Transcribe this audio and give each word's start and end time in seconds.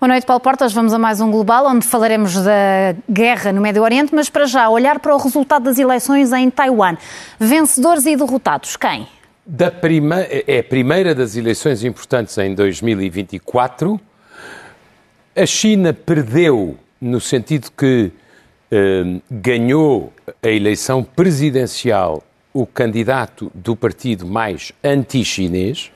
Boa 0.00 0.08
noite, 0.08 0.24
Paulo 0.24 0.40
Portas. 0.40 0.72
Vamos 0.72 0.94
a 0.94 0.98
mais 0.98 1.20
um 1.20 1.30
Global, 1.30 1.66
onde 1.66 1.86
falaremos 1.86 2.34
da 2.42 2.96
guerra 3.06 3.52
no 3.52 3.60
Médio 3.60 3.82
Oriente, 3.82 4.14
mas 4.14 4.30
para 4.30 4.46
já 4.46 4.66
olhar 4.70 4.98
para 4.98 5.14
o 5.14 5.18
resultado 5.18 5.64
das 5.64 5.78
eleições 5.78 6.32
em 6.32 6.48
Taiwan. 6.48 6.96
Vencedores 7.38 8.06
e 8.06 8.16
derrotados, 8.16 8.78
quem? 8.78 9.06
Da 9.44 9.70
prima... 9.70 10.20
É 10.20 10.60
a 10.60 10.64
primeira 10.64 11.14
das 11.14 11.36
eleições 11.36 11.84
importantes 11.84 12.38
em 12.38 12.54
2024. 12.54 14.00
A 15.36 15.44
China 15.44 15.92
perdeu 15.92 16.78
no 16.98 17.20
sentido 17.20 17.70
que 17.70 18.10
eh, 18.72 19.20
ganhou 19.30 20.14
a 20.42 20.48
eleição 20.48 21.04
presidencial 21.04 22.24
o 22.54 22.66
candidato 22.66 23.52
do 23.54 23.76
partido 23.76 24.24
mais 24.24 24.72
anti-chinês, 24.82 25.92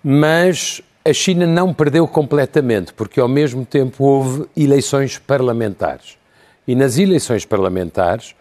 mas 0.00 0.80
a 1.04 1.12
China 1.12 1.46
não 1.46 1.72
perdeu 1.72 2.06
completamente, 2.06 2.92
porque 2.92 3.20
ao 3.20 3.28
mesmo 3.28 3.64
tempo 3.64 4.04
houve 4.04 4.46
eleições 4.56 5.18
parlamentares. 5.18 6.18
E 6.66 6.74
nas 6.74 6.98
eleições 6.98 7.44
parlamentares, 7.44 8.34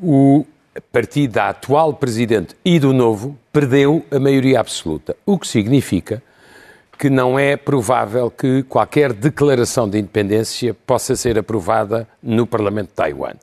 o 0.00 0.46
partido 0.92 1.32
da 1.32 1.48
atual 1.48 1.94
presidente 1.94 2.54
e 2.64 2.78
do 2.78 2.92
novo 2.92 3.36
perdeu 3.52 4.04
a 4.10 4.18
maioria 4.18 4.60
absoluta, 4.60 5.16
o 5.26 5.38
que 5.38 5.48
significa 5.48 6.22
que 6.96 7.10
não 7.10 7.38
é 7.38 7.56
provável 7.56 8.30
que 8.30 8.62
qualquer 8.64 9.12
declaração 9.12 9.88
de 9.88 9.98
independência 9.98 10.74
possa 10.74 11.16
ser 11.16 11.38
aprovada 11.38 12.06
no 12.22 12.46
Parlamento 12.46 12.88
de 12.88 12.94
Taiwan. 12.94 13.34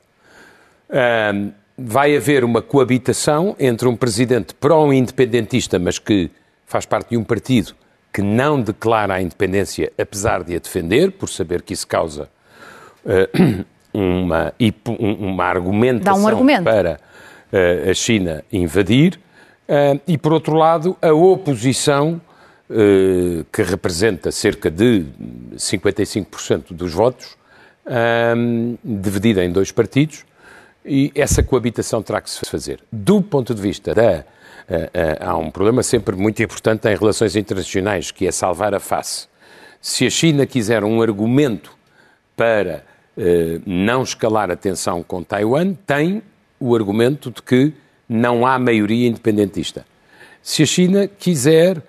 Um, 0.88 1.52
vai 1.76 2.16
haver 2.16 2.44
uma 2.44 2.62
coabitação 2.62 3.56
entre 3.58 3.88
um 3.88 3.96
presidente 3.96 4.54
pró-independentista, 4.54 5.78
mas 5.78 5.98
que 5.98 6.30
faz 6.66 6.86
parte 6.86 7.10
de 7.10 7.16
um 7.16 7.24
partido 7.24 7.74
que 8.18 8.22
não 8.22 8.60
declara 8.60 9.14
a 9.14 9.22
independência, 9.22 9.92
apesar 9.96 10.42
de 10.42 10.56
a 10.56 10.58
defender, 10.58 11.12
por 11.12 11.28
saber 11.28 11.62
que 11.62 11.72
isso 11.72 11.86
causa 11.86 12.28
uh, 13.04 13.64
uma, 13.94 14.52
uma 14.88 15.44
argumentação 15.44 16.42
um 16.42 16.64
para 16.64 16.98
uh, 17.52 17.88
a 17.88 17.94
China 17.94 18.42
invadir, 18.52 19.20
uh, 19.68 20.00
e 20.04 20.18
por 20.18 20.32
outro 20.32 20.56
lado, 20.56 20.96
a 21.00 21.12
oposição, 21.12 22.20
que 23.50 23.62
representa 23.62 24.30
cerca 24.30 24.70
de 24.70 25.06
55% 25.54 26.72
dos 26.72 26.92
votos, 26.92 27.34
dividida 28.84 29.42
em 29.42 29.50
dois 29.50 29.72
partidos, 29.72 30.26
e 30.84 31.10
essa 31.14 31.42
coabitação 31.42 32.02
terá 32.02 32.20
que 32.20 32.28
se 32.28 32.44
fazer. 32.44 32.80
Do 32.92 33.22
ponto 33.22 33.54
de 33.54 33.62
vista 33.62 33.94
da 33.94 34.22
há 35.20 35.36
um 35.36 35.50
problema 35.50 35.82
sempre 35.82 36.14
muito 36.14 36.42
importante 36.42 36.88
em 36.88 36.96
relações 36.96 37.36
internacionais, 37.36 38.10
que 38.10 38.26
é 38.26 38.32
salvar 38.32 38.74
a 38.74 38.80
face. 38.80 39.26
Se 39.80 40.06
a 40.06 40.10
China 40.10 40.46
quiser 40.46 40.84
um 40.84 41.00
argumento 41.00 41.76
para 42.36 42.84
uh, 43.16 43.62
não 43.64 44.02
escalar 44.02 44.50
a 44.50 44.56
tensão 44.56 45.02
com 45.02 45.22
Taiwan, 45.22 45.74
tem 45.86 46.22
o 46.60 46.74
argumento 46.74 47.30
de 47.30 47.40
que 47.42 47.72
não 48.08 48.46
há 48.46 48.58
maioria 48.58 49.08
independentista. 49.08 49.86
Se 50.42 50.62
a 50.62 50.66
China 50.66 51.06
quiser 51.06 51.82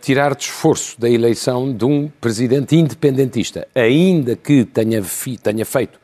tirar 0.00 0.34
de 0.34 0.42
esforço 0.44 1.00
da 1.00 1.08
eleição 1.08 1.72
de 1.72 1.84
um 1.84 2.08
presidente 2.20 2.74
independentista, 2.74 3.68
ainda 3.74 4.34
que 4.34 4.64
tenha, 4.64 5.00
tenha 5.40 5.64
feito 5.64 6.00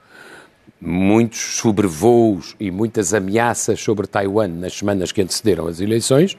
muitos 0.80 1.58
sobrevoos 1.58 2.54
e 2.58 2.70
muitas 2.70 3.12
ameaças 3.12 3.80
sobre 3.80 4.06
Taiwan 4.06 4.48
nas 4.48 4.74
semanas 4.74 5.12
que 5.12 5.20
antecederam 5.20 5.66
as 5.66 5.80
eleições, 5.80 6.36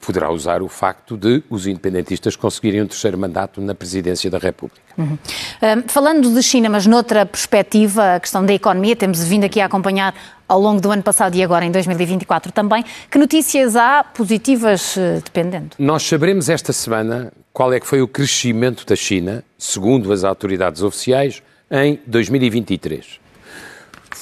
poderá 0.00 0.30
usar 0.30 0.62
o 0.62 0.68
facto 0.68 1.16
de 1.16 1.42
os 1.48 1.66
independentistas 1.66 2.36
conseguirem 2.36 2.82
um 2.82 2.86
terceiro 2.86 3.16
mandato 3.16 3.60
na 3.60 3.74
presidência 3.74 4.30
da 4.30 4.38
República. 4.38 4.80
Uhum. 4.96 5.18
Um, 5.62 5.88
falando 5.88 6.32
de 6.32 6.42
China, 6.42 6.68
mas 6.68 6.86
noutra 6.86 7.24
perspectiva, 7.24 8.16
a 8.16 8.20
questão 8.20 8.44
da 8.44 8.52
economia, 8.52 8.94
temos 8.94 9.22
vindo 9.24 9.44
aqui 9.44 9.60
a 9.60 9.66
acompanhar 9.66 10.14
ao 10.48 10.60
longo 10.60 10.80
do 10.80 10.90
ano 10.90 11.02
passado 11.02 11.34
e 11.34 11.42
agora 11.42 11.64
em 11.64 11.70
2024 11.70 12.52
também. 12.52 12.84
Que 13.10 13.18
notícias 13.18 13.74
há 13.74 14.04
positivas, 14.04 14.96
eh, 14.96 15.20
dependendo? 15.24 15.70
Nós 15.78 16.02
saberemos 16.02 16.48
esta 16.48 16.72
semana 16.72 17.32
qual 17.52 17.72
é 17.72 17.80
que 17.80 17.86
foi 17.86 18.02
o 18.02 18.08
crescimento 18.08 18.84
da 18.86 18.94
China, 18.94 19.42
segundo 19.58 20.12
as 20.12 20.24
autoridades 20.24 20.82
oficiais, 20.82 21.42
em 21.70 21.98
2023 22.06 23.25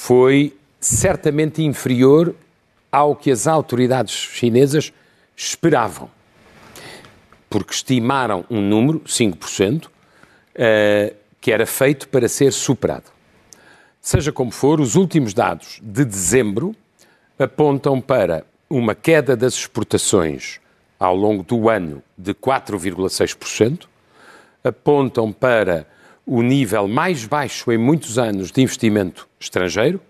foi 0.05 0.55
certamente 0.79 1.63
inferior 1.63 2.35
ao 2.91 3.15
que 3.15 3.31
as 3.31 3.47
autoridades 3.47 4.13
chinesas 4.13 4.93
esperavam. 5.35 6.11
Porque 7.49 7.73
estimaram 7.73 8.45
um 8.47 8.61
número, 8.61 8.99
5%, 8.99 9.85
uh, 9.85 9.89
eh, 10.53 11.13
que 11.41 11.51
era 11.51 11.65
feito 11.65 12.07
para 12.07 12.29
ser 12.29 12.53
superado. 12.53 13.05
Seja 13.99 14.31
como 14.31 14.51
for, 14.51 14.79
os 14.79 14.93
últimos 14.93 15.33
dados 15.33 15.79
de 15.81 16.05
dezembro 16.05 16.75
apontam 17.39 17.99
para 17.99 18.45
uma 18.69 18.93
queda 18.93 19.35
das 19.35 19.55
exportações 19.55 20.59
ao 20.99 21.15
longo 21.15 21.41
do 21.41 21.67
ano 21.67 22.03
de 22.15 22.35
4,6%, 22.35 23.87
apontam 24.63 25.31
para 25.33 25.87
o 26.25 26.41
nível 26.41 26.87
mais 26.87 27.25
baixo 27.25 27.71
em 27.71 27.77
muitos 27.77 28.17
anos 28.17 28.51
de 28.51 28.61
investimento 28.61 29.27
estrangeiro 29.39 30.01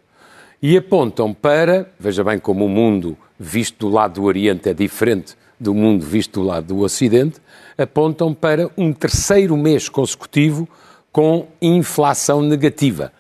e 0.62 0.78
apontam 0.78 1.34
para, 1.34 1.92
veja 2.00 2.24
bem 2.24 2.40
como 2.40 2.66
o 2.66 2.70
mundo 2.70 3.18
visto 3.38 3.88
do 3.88 3.94
lado 3.94 4.16
do 4.16 4.24
Oriente 4.24 4.70
é 4.70 4.74
diferente 4.74 5.36
do 5.60 5.74
mundo 5.74 6.06
visto 6.06 6.40
do 6.40 6.46
lado 6.46 6.68
do 6.68 6.80
Ocidente, 6.80 7.40
apontam 7.78 8.34
para 8.34 8.70
um 8.78 8.94
terceiro 8.94 9.56
mês 9.58 9.90
consecutivo 9.90 10.68
com 11.12 11.48
inflação 11.62 12.42
negativa, 12.42 13.12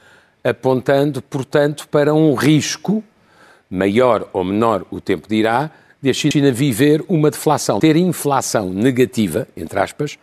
apontando, 0.44 1.22
portanto, 1.22 1.88
para 1.88 2.14
um 2.14 2.34
risco, 2.34 3.04
maior 3.70 4.30
ou 4.34 4.44
menor 4.44 4.86
o 4.92 5.00
tempo 5.00 5.28
dirá, 5.30 5.72
de 6.02 6.10
a 6.10 6.14
China 6.14 6.52
viver 6.52 7.04
uma 7.08 7.32
deflação. 7.32 7.80
Ter 7.80 7.96
inflação 7.96 8.70
negativa, 8.70 9.48
entre 9.56 9.80
aspas, 9.80 10.20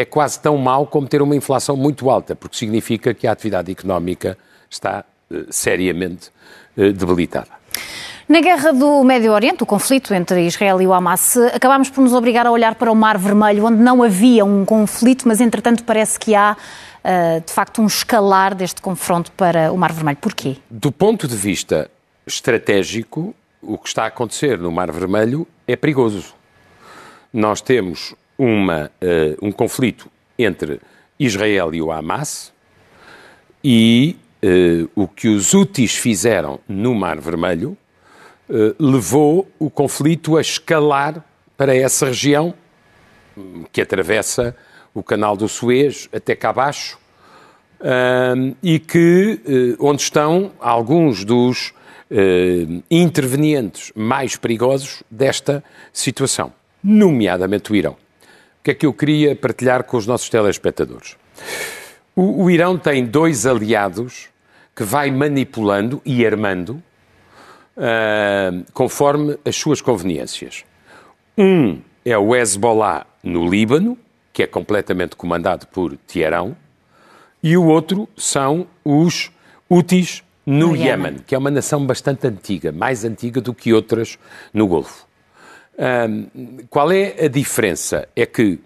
é 0.00 0.04
quase 0.04 0.40
tão 0.40 0.56
mau 0.56 0.86
como 0.86 1.06
ter 1.06 1.22
uma 1.22 1.36
inflação 1.36 1.76
muito 1.76 2.10
alta, 2.10 2.34
porque 2.34 2.56
significa 2.56 3.12
que 3.12 3.26
a 3.26 3.32
atividade 3.32 3.70
económica 3.70 4.36
está 4.68 5.04
uh, 5.30 5.46
seriamente 5.50 6.30
uh, 6.76 6.92
debilitada. 6.92 7.60
Na 8.28 8.40
guerra 8.40 8.72
do 8.72 9.02
Médio 9.02 9.32
Oriente, 9.32 9.62
o 9.64 9.66
conflito 9.66 10.14
entre 10.14 10.46
Israel 10.46 10.80
e 10.80 10.86
o 10.86 10.92
Hamas, 10.92 11.36
acabámos 11.36 11.90
por 11.90 12.00
nos 12.00 12.12
obrigar 12.12 12.46
a 12.46 12.50
olhar 12.52 12.76
para 12.76 12.90
o 12.90 12.94
Mar 12.94 13.18
Vermelho, 13.18 13.64
onde 13.64 13.82
não 13.82 14.02
havia 14.04 14.44
um 14.44 14.64
conflito, 14.64 15.26
mas 15.26 15.40
entretanto 15.40 15.82
parece 15.82 16.18
que 16.18 16.34
há, 16.34 16.56
uh, 16.56 17.40
de 17.44 17.52
facto, 17.52 17.82
um 17.82 17.86
escalar 17.86 18.54
deste 18.54 18.80
confronto 18.80 19.32
para 19.32 19.72
o 19.72 19.76
Mar 19.76 19.92
Vermelho. 19.92 20.18
Porquê? 20.18 20.56
Do 20.70 20.92
ponto 20.92 21.26
de 21.26 21.36
vista 21.36 21.90
estratégico, 22.26 23.34
o 23.60 23.76
que 23.76 23.88
está 23.88 24.04
a 24.04 24.06
acontecer 24.06 24.58
no 24.58 24.70
Mar 24.70 24.90
Vermelho 24.92 25.46
é 25.66 25.74
perigoso. 25.74 26.34
Nós 27.32 27.60
temos 27.60 28.14
uma, 28.40 28.90
uh, 29.02 29.46
um 29.46 29.52
conflito 29.52 30.10
entre 30.38 30.80
Israel 31.18 31.74
e 31.74 31.82
o 31.82 31.92
Hamas 31.92 32.50
e 33.62 34.16
uh, 34.42 34.90
o 34.94 35.06
que 35.06 35.28
os 35.28 35.52
Houthis 35.52 35.94
fizeram 35.94 36.58
no 36.66 36.94
Mar 36.94 37.20
Vermelho 37.20 37.76
uh, 38.48 38.74
levou 38.78 39.46
o 39.58 39.68
conflito 39.68 40.38
a 40.38 40.40
escalar 40.40 41.22
para 41.54 41.76
essa 41.76 42.06
região 42.06 42.54
que 43.70 43.82
atravessa 43.82 44.56
o 44.94 45.02
canal 45.02 45.36
do 45.36 45.46
Suez 45.46 46.08
até 46.10 46.34
cá 46.34 46.48
abaixo 46.48 46.98
e 48.62 48.78
que, 48.78 49.76
onde 49.78 50.02
estão 50.02 50.52
alguns 50.60 51.24
dos 51.24 51.72
intervenientes 52.90 53.92
mais 53.94 54.36
perigosos 54.36 55.02
desta 55.10 55.64
situação, 55.92 56.52
nomeadamente 56.82 57.72
o 57.72 57.76
Irão. 57.76 57.96
O 58.60 58.62
que 58.62 58.72
é 58.72 58.74
que 58.74 58.84
eu 58.84 58.92
queria 58.92 59.34
partilhar 59.34 59.84
com 59.84 59.96
os 59.96 60.06
nossos 60.06 60.28
telespectadores? 60.28 61.16
O, 62.14 62.44
o 62.44 62.50
Irão 62.50 62.76
tem 62.76 63.06
dois 63.06 63.46
aliados 63.46 64.28
que 64.76 64.84
vai 64.84 65.10
manipulando 65.10 66.02
e 66.04 66.26
armando 66.26 66.82
uh, 67.74 68.64
conforme 68.74 69.38
as 69.46 69.56
suas 69.56 69.80
conveniências. 69.80 70.64
Um 71.38 71.80
é 72.04 72.18
o 72.18 72.36
Hezbollah 72.36 73.06
no 73.22 73.48
Líbano, 73.48 73.96
que 74.30 74.42
é 74.42 74.46
completamente 74.46 75.16
comandado 75.16 75.66
por 75.66 75.96
Teherão, 75.96 76.54
e 77.42 77.56
o 77.56 77.64
outro 77.64 78.06
são 78.14 78.66
os 78.84 79.30
Houthis 79.70 80.22
no, 80.44 80.68
no 80.68 80.76
Iémen, 80.76 81.16
que 81.26 81.34
é 81.34 81.38
uma 81.38 81.50
nação 81.50 81.86
bastante 81.86 82.26
antiga, 82.26 82.70
mais 82.72 83.06
antiga 83.06 83.40
do 83.40 83.54
que 83.54 83.72
outras 83.72 84.18
no 84.52 84.66
Golfo. 84.66 85.08
Um, 85.78 86.58
qual 86.68 86.92
é 86.92 87.24
a 87.24 87.28
diferença? 87.28 88.08
É 88.14 88.26
que 88.26 88.58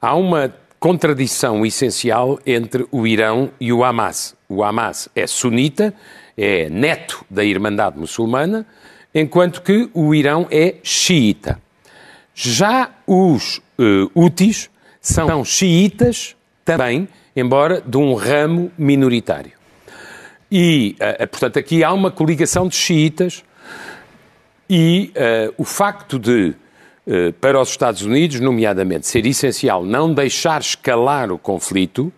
há 0.00 0.14
uma 0.14 0.54
contradição 0.82 1.64
essencial 1.64 2.40
entre 2.44 2.86
o 2.90 3.06
Irão 3.06 3.50
e 3.60 3.72
o 3.72 3.84
Hamas. 3.84 4.34
O 4.48 4.64
Hamas 4.64 5.08
é 5.14 5.26
sunita, 5.26 5.94
é 6.36 6.68
neto 6.68 7.24
da 7.30 7.44
Irmandade 7.44 7.98
Muçulmana, 7.98 8.66
enquanto 9.14 9.62
que 9.62 9.88
o 9.94 10.14
Irão 10.14 10.48
é 10.50 10.74
xiita. 10.82 11.60
Já 12.34 12.90
os 13.06 13.58
uh, 13.78 14.10
Houthis 14.14 14.70
são 15.00 15.44
xiitas 15.44 16.34
também, 16.64 17.08
embora 17.36 17.80
de 17.80 17.96
um 17.96 18.14
ramo 18.14 18.72
minoritário. 18.76 19.52
E, 20.50 20.96
uh, 21.00 21.28
portanto, 21.28 21.58
aqui 21.58 21.84
há 21.84 21.92
uma 21.92 22.10
coligação 22.10 22.66
de 22.66 22.74
xiitas 22.74 23.44
e 24.68 25.12
uh, 25.16 25.54
o 25.58 25.64
facto 25.64 26.18
de, 26.18 26.54
uh, 27.06 27.32
para 27.40 27.60
os 27.60 27.70
Estados 27.70 28.02
Unidos, 28.02 28.40
nomeadamente, 28.40 29.06
ser 29.06 29.26
essencial 29.26 29.84
não 29.84 30.12
deixar 30.12 30.60
escalar 30.60 31.30
o 31.30 31.38
conflito, 31.38 32.12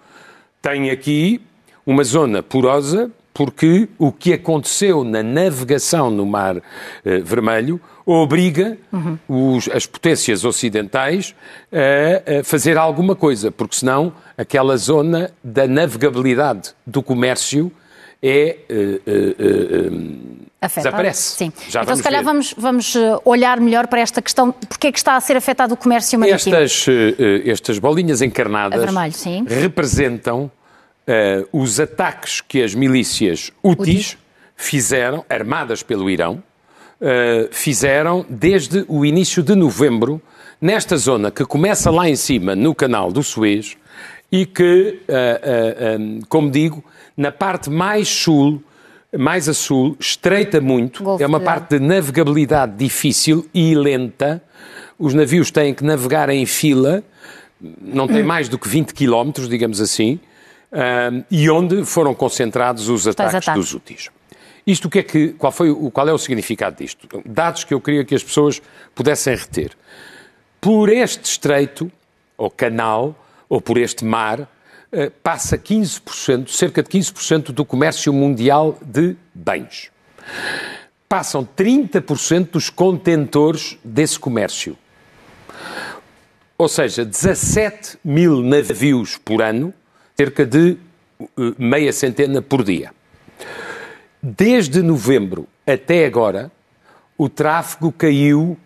tem 0.63 0.91
aqui 0.91 1.41
uma 1.87 2.05
zona 2.05 2.43
porosa, 2.43 3.11
porque 3.33 3.89
o 3.99 4.13
que 4.13 4.33
aconteceu 4.33 5.03
na 5.03 5.23
navegação 5.23 6.09
no 6.09 6.25
Mar 6.25 6.63
Vermelho 7.25 7.81
obriga 8.07 8.79
uhum. 8.93 9.19
os, 9.29 9.69
as 9.69 9.87
potências 9.87 10.45
ocidentais 10.45 11.35
a, 11.73 12.39
a, 12.39 12.45
fazer 12.45 12.79
alguma 12.79 13.17
coisa, 13.17 13.51
porque 13.51 13.75
senão 13.75 14.13
aquela 14.39 14.77
zona 14.77 15.33
da 15.43 15.67
navegabilidade 15.67 16.75
do 16.87 17.03
comércio 17.03 17.73
é. 18.23 18.57
Uh, 20.67 20.75
desaparece. 20.77 21.37
Sim. 21.37 21.53
Já 21.69 21.83
então, 21.83 21.97
se 21.97 22.03
calhar, 22.03 22.23
vamos, 22.23 22.55
vamos 22.57 22.95
olhar 23.25 23.61
melhor 23.61 23.87
para 23.87 24.01
esta 24.01 24.21
questão. 24.21 24.53
Porquê 24.53 24.89
é 24.89 24.93
que 24.93 24.99
está 24.99 25.17
a 25.17 25.21
ser 25.21 25.37
afetado 25.37 25.75
o 25.75 25.77
comércio 25.77 26.19
marítimo? 26.19 26.55
Estas, 26.55 26.87
estas 27.45 27.79
bolinhas 27.79 28.23
encarnadas 28.23 28.81
vermelho, 28.81 29.47
representam 29.47 30.51
os 31.53 31.79
ataques 31.79 32.41
que 32.41 32.63
as 32.63 32.75
milícias 32.75 33.51
úteis 33.63 34.17
fizeram, 34.57 35.25
armadas 35.29 35.83
pelo 35.83 36.09
Irão, 36.09 36.43
uh, 37.01 37.49
fizeram 37.51 38.25
desde 38.29 38.85
o 38.89 39.05
início 39.05 39.43
de 39.43 39.55
novembro, 39.55 40.21
nesta 40.61 40.97
zona 40.97 41.31
que 41.31 41.45
começa 41.45 41.91
lá 41.91 42.09
em 42.09 42.17
cima, 42.17 42.55
no 42.55 42.75
canal 42.75 43.13
do 43.13 43.23
Suez, 43.23 43.77
e 44.31 44.47
que, 44.47 45.01
uh, 45.09 46.23
uh, 46.23 46.27
como 46.29 46.51
digo, 46.51 46.83
na 47.17 47.31
parte 47.31 47.71
mais 47.71 48.09
sul, 48.09 48.63
mais 49.19 49.49
a 49.49 49.55
sul, 49.55 49.97
estreita 49.99 50.61
muito, 50.61 51.03
Golfo 51.03 51.23
é 51.23 51.27
uma 51.27 51.41
parte 51.41 51.79
de 51.79 51.85
navegabilidade 51.85 52.77
difícil 52.77 53.49
e 53.55 53.75
lenta. 53.75 54.43
Os 54.99 55.15
navios 55.15 55.51
têm 55.51 55.75
que 55.75 55.85
navegar 55.85 56.29
em 56.31 56.47
fila, 56.47 57.03
não 57.81 58.07
tem 58.07 58.23
mais 58.23 58.49
do 58.49 58.59
que 58.59 58.69
20 58.69 58.93
quilómetros, 58.93 59.49
digamos 59.49 59.81
assim, 59.81 60.21
e 61.31 61.49
onde 61.51 61.85
foram 61.85 62.15
concentrados 62.15 62.89
os 62.89 63.07
ataques, 63.07 63.35
ataques. 63.35 63.55
dos 63.55 63.75
úteis. 63.75 64.11
Isto 64.67 64.89
o 64.89 64.91
que 64.91 64.99
é 64.99 65.03
que, 65.03 65.29
qual, 65.29 65.53
foi, 65.53 65.75
qual 65.91 66.09
é 66.09 66.13
o 66.13 66.19
significado 66.19 66.77
disto? 66.77 67.07
Dados 67.27 67.65
que 67.65 67.75
eu 67.75 67.81
queria 67.81 68.05
que 68.05 68.15
as 68.15 68.25
pessoas 68.25 68.63
pudessem 68.95 69.35
reter. 69.37 69.73
Por 70.61 70.89
este 70.89 71.25
estreito, 71.25 71.93
ou 72.37 72.51
canal, 72.51 73.15
ou 73.49 73.61
por 73.61 73.77
este 73.77 74.05
mar, 74.05 74.49
passa 75.23 75.59
15%, 75.59 76.49
cerca 76.49 76.83
de 76.83 76.89
15% 76.89 77.53
do 77.53 77.65
comércio 77.65 78.13
mundial 78.13 78.79
de 78.83 79.17
bens. 79.35 79.91
Passam 81.09 81.47
30% 81.57 82.51
dos 82.53 82.71
contentores 82.71 83.79
desse 83.85 84.19
comércio. 84.19 84.77
Ou 86.57 86.69
seja, 86.69 87.05
17 87.05 87.99
mil 88.05 88.41
navios 88.41 89.17
por 89.17 89.43
ano, 89.43 89.75
cerca 90.17 90.47
de 90.47 90.77
eh, 91.21 91.25
meia 91.59 91.93
centena 91.93 92.41
por 92.41 92.63
dia. 92.63 92.93
Desde 94.23 94.81
novembro 94.83 95.47
até 95.67 96.07
agora, 96.07 96.51
o 97.19 97.29
tráfego 97.29 97.93
caiu, 97.93 98.57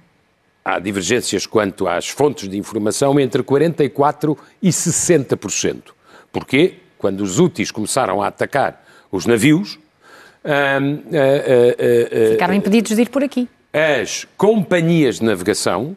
há 0.65 0.79
divergências 0.79 1.47
quanto 1.47 1.89
às 1.89 2.09
fontes 2.09 2.49
de 2.49 2.57
informação, 2.57 3.19
entre 3.19 3.43
44% 3.43 4.37
e 4.63 4.69
60%. 4.69 5.98
Porquê? 6.39 6.75
Quando 6.97 7.21
os 7.21 7.41
úteis 7.41 7.73
começaram 7.73 8.23
a 8.23 8.29
atacar 8.29 8.85
os 9.11 9.27
navios. 9.27 9.75
Uh, 9.75 10.95
uh, 10.95 12.29
uh, 12.29 12.33
Ficaram 12.33 12.55
impedidos 12.55 12.95
de 12.95 13.03
ir 13.03 13.09
por 13.09 13.25
aqui. 13.25 13.49
As 13.73 14.25
companhias 14.37 15.19
de 15.19 15.25
navegação 15.25 15.97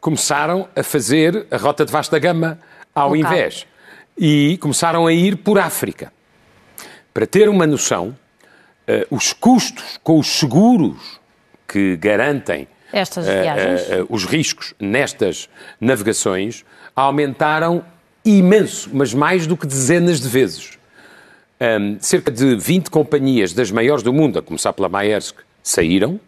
começaram 0.00 0.66
a 0.74 0.82
fazer 0.82 1.46
a 1.50 1.56
rota 1.58 1.84
de 1.84 1.92
vasta 1.92 2.18
gama 2.18 2.58
ao 2.94 3.14
Local. 3.14 3.32
invés. 3.32 3.66
E 4.16 4.56
começaram 4.58 5.06
a 5.06 5.12
ir 5.12 5.36
por 5.36 5.58
África. 5.58 6.12
Para 7.12 7.26
ter 7.26 7.48
uma 7.48 7.66
noção, 7.66 8.16
os 9.10 9.32
custos 9.32 9.98
com 10.02 10.18
os 10.18 10.26
seguros 10.26 11.20
que 11.68 11.96
garantem 11.96 12.66
estas 12.92 13.26
viagens. 13.26 13.82
Os 14.08 14.24
riscos 14.24 14.74
nestas 14.80 15.48
navegações 15.80 16.64
aumentaram 16.94 17.84
imenso, 18.24 18.90
mas 18.92 19.12
mais 19.12 19.46
do 19.46 19.56
que 19.56 19.66
dezenas 19.66 20.20
de 20.20 20.28
vezes. 20.28 20.78
Um, 21.60 21.96
cerca 22.00 22.30
de 22.30 22.56
20 22.56 22.90
companhias 22.90 23.52
das 23.52 23.70
maiores 23.70 24.02
do 24.02 24.12
mundo, 24.12 24.38
a 24.38 24.42
começar 24.42 24.72
pela 24.72 24.88
Maersk, 24.88 25.36
saíram 25.62 26.20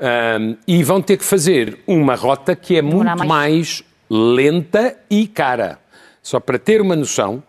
um, 0.00 0.56
e 0.66 0.82
vão 0.82 1.00
ter 1.00 1.16
que 1.16 1.24
fazer 1.24 1.78
uma 1.86 2.14
rota 2.14 2.56
que 2.56 2.76
é 2.76 2.82
muito 2.82 3.04
mais... 3.04 3.28
mais 3.28 3.84
lenta 4.10 4.96
e 5.10 5.26
cara. 5.26 5.78
Só 6.22 6.40
para 6.40 6.58
ter 6.58 6.80
uma 6.80 6.96
noção, 6.96 7.42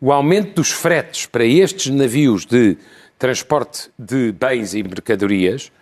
o 0.00 0.12
aumento 0.12 0.54
dos 0.56 0.70
fretes 0.70 1.26
para 1.26 1.44
estes 1.44 1.92
navios 1.92 2.46
de 2.46 2.76
transporte 3.18 3.90
de 3.98 4.32
bens 4.32 4.74
e 4.74 4.82
mercadorias 4.82 5.72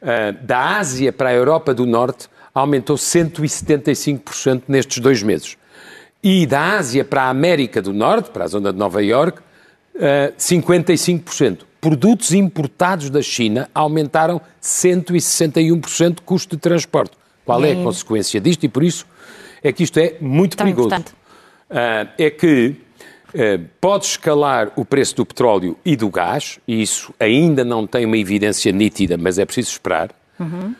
uh, 0.00 0.32
da 0.44 0.78
Ásia 0.78 1.12
para 1.12 1.30
a 1.30 1.34
Europa 1.34 1.74
do 1.74 1.86
Norte 1.86 2.28
aumentou 2.54 2.96
175% 2.96 4.64
nestes 4.68 4.98
dois 4.98 5.22
meses. 5.22 5.56
E 6.22 6.46
da 6.46 6.76
Ásia 6.76 7.04
para 7.04 7.24
a 7.24 7.28
América 7.30 7.82
do 7.82 7.92
Norte, 7.92 8.30
para 8.30 8.44
a 8.44 8.46
zona 8.46 8.72
de 8.72 8.78
Nova 8.78 9.02
Iorque, 9.02 9.40
uh, 9.40 10.32
55%. 10.38 11.60
Produtos 11.80 12.32
importados 12.32 13.10
da 13.10 13.20
China 13.20 13.68
aumentaram 13.74 14.40
161% 14.62 16.14
de 16.16 16.22
custo 16.22 16.54
de 16.54 16.62
transporte. 16.62 17.16
Qual 17.44 17.64
é 17.64 17.72
a 17.72 17.76
consequência 17.76 18.40
disto? 18.40 18.64
E 18.64 18.68
por 18.68 18.84
isso 18.84 19.04
é 19.62 19.72
que 19.72 19.82
isto 19.82 19.98
é 19.98 20.14
muito 20.20 20.56
Tão 20.56 20.64
perigoso. 20.64 20.94
Uh, 20.94 22.06
é 22.16 22.30
que 22.30 22.76
eh, 23.34 23.58
pode 23.80 24.04
escalar 24.04 24.70
o 24.76 24.84
preço 24.84 25.16
do 25.16 25.26
petróleo 25.26 25.76
e 25.84 25.96
do 25.96 26.10
gás, 26.10 26.60
e 26.68 26.82
isso 26.82 27.14
ainda 27.18 27.64
não 27.64 27.86
tem 27.86 28.04
uma 28.04 28.18
evidência 28.18 28.70
nítida, 28.70 29.16
mas 29.16 29.38
é 29.38 29.44
preciso 29.44 29.70
esperar. 29.70 30.10
Uhum. 30.38 30.74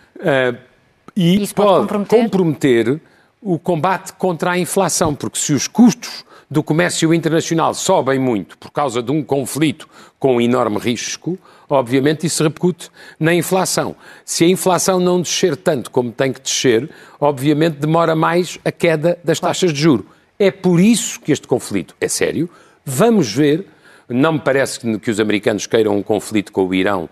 E 1.16 1.42
isso 1.42 1.54
pode, 1.54 1.88
pode 1.88 2.06
comprometer? 2.06 3.00
O 3.42 3.58
combate 3.58 4.12
contra 4.12 4.52
a 4.52 4.58
inflação, 4.58 5.14
porque 5.14 5.38
se 5.38 5.52
os 5.52 5.66
custos 5.66 6.24
do 6.48 6.62
comércio 6.62 7.12
internacional 7.12 7.74
sobem 7.74 8.18
muito 8.18 8.56
por 8.56 8.70
causa 8.70 9.02
de 9.02 9.10
um 9.10 9.22
conflito 9.22 9.88
com 10.18 10.36
um 10.36 10.40
enorme 10.40 10.78
risco, 10.78 11.38
obviamente 11.68 12.26
isso 12.26 12.44
repercute 12.44 12.90
na 13.18 13.34
inflação. 13.34 13.96
Se 14.24 14.44
a 14.44 14.48
inflação 14.48 15.00
não 15.00 15.20
descer 15.20 15.56
tanto 15.56 15.90
como 15.90 16.12
tem 16.12 16.32
que 16.32 16.40
descer, 16.40 16.88
obviamente 17.18 17.78
demora 17.78 18.14
mais 18.14 18.60
a 18.64 18.70
queda 18.70 19.18
das 19.24 19.40
taxas 19.40 19.72
de 19.72 19.80
juro. 19.80 20.06
É 20.38 20.50
por 20.50 20.78
isso 20.78 21.20
que 21.20 21.32
este 21.32 21.48
conflito 21.48 21.96
é 22.00 22.06
sério. 22.06 22.48
Vamos 22.84 23.32
ver. 23.32 23.66
Não 24.08 24.34
me 24.34 24.40
parece 24.40 24.98
que 24.98 25.10
os 25.10 25.18
americanos 25.18 25.66
queiram 25.66 25.96
um 25.96 26.02
conflito 26.02 26.52
com 26.52 26.66
o 26.66 26.74
Irão, 26.74 27.08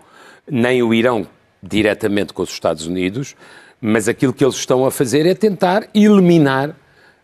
nem 0.47 0.83
o 0.83 0.93
Irão 0.93 1.27
diretamente 1.63 2.33
com 2.33 2.41
os 2.41 2.49
Estados 2.49 2.85
Unidos, 2.85 3.35
mas 3.81 4.07
aquilo 4.07 4.31
que 4.31 4.43
eles 4.43 4.55
estão 4.55 4.85
a 4.85 4.91
fazer 4.91 5.25
é 5.25 5.33
tentar 5.33 5.87
eliminar 5.93 6.75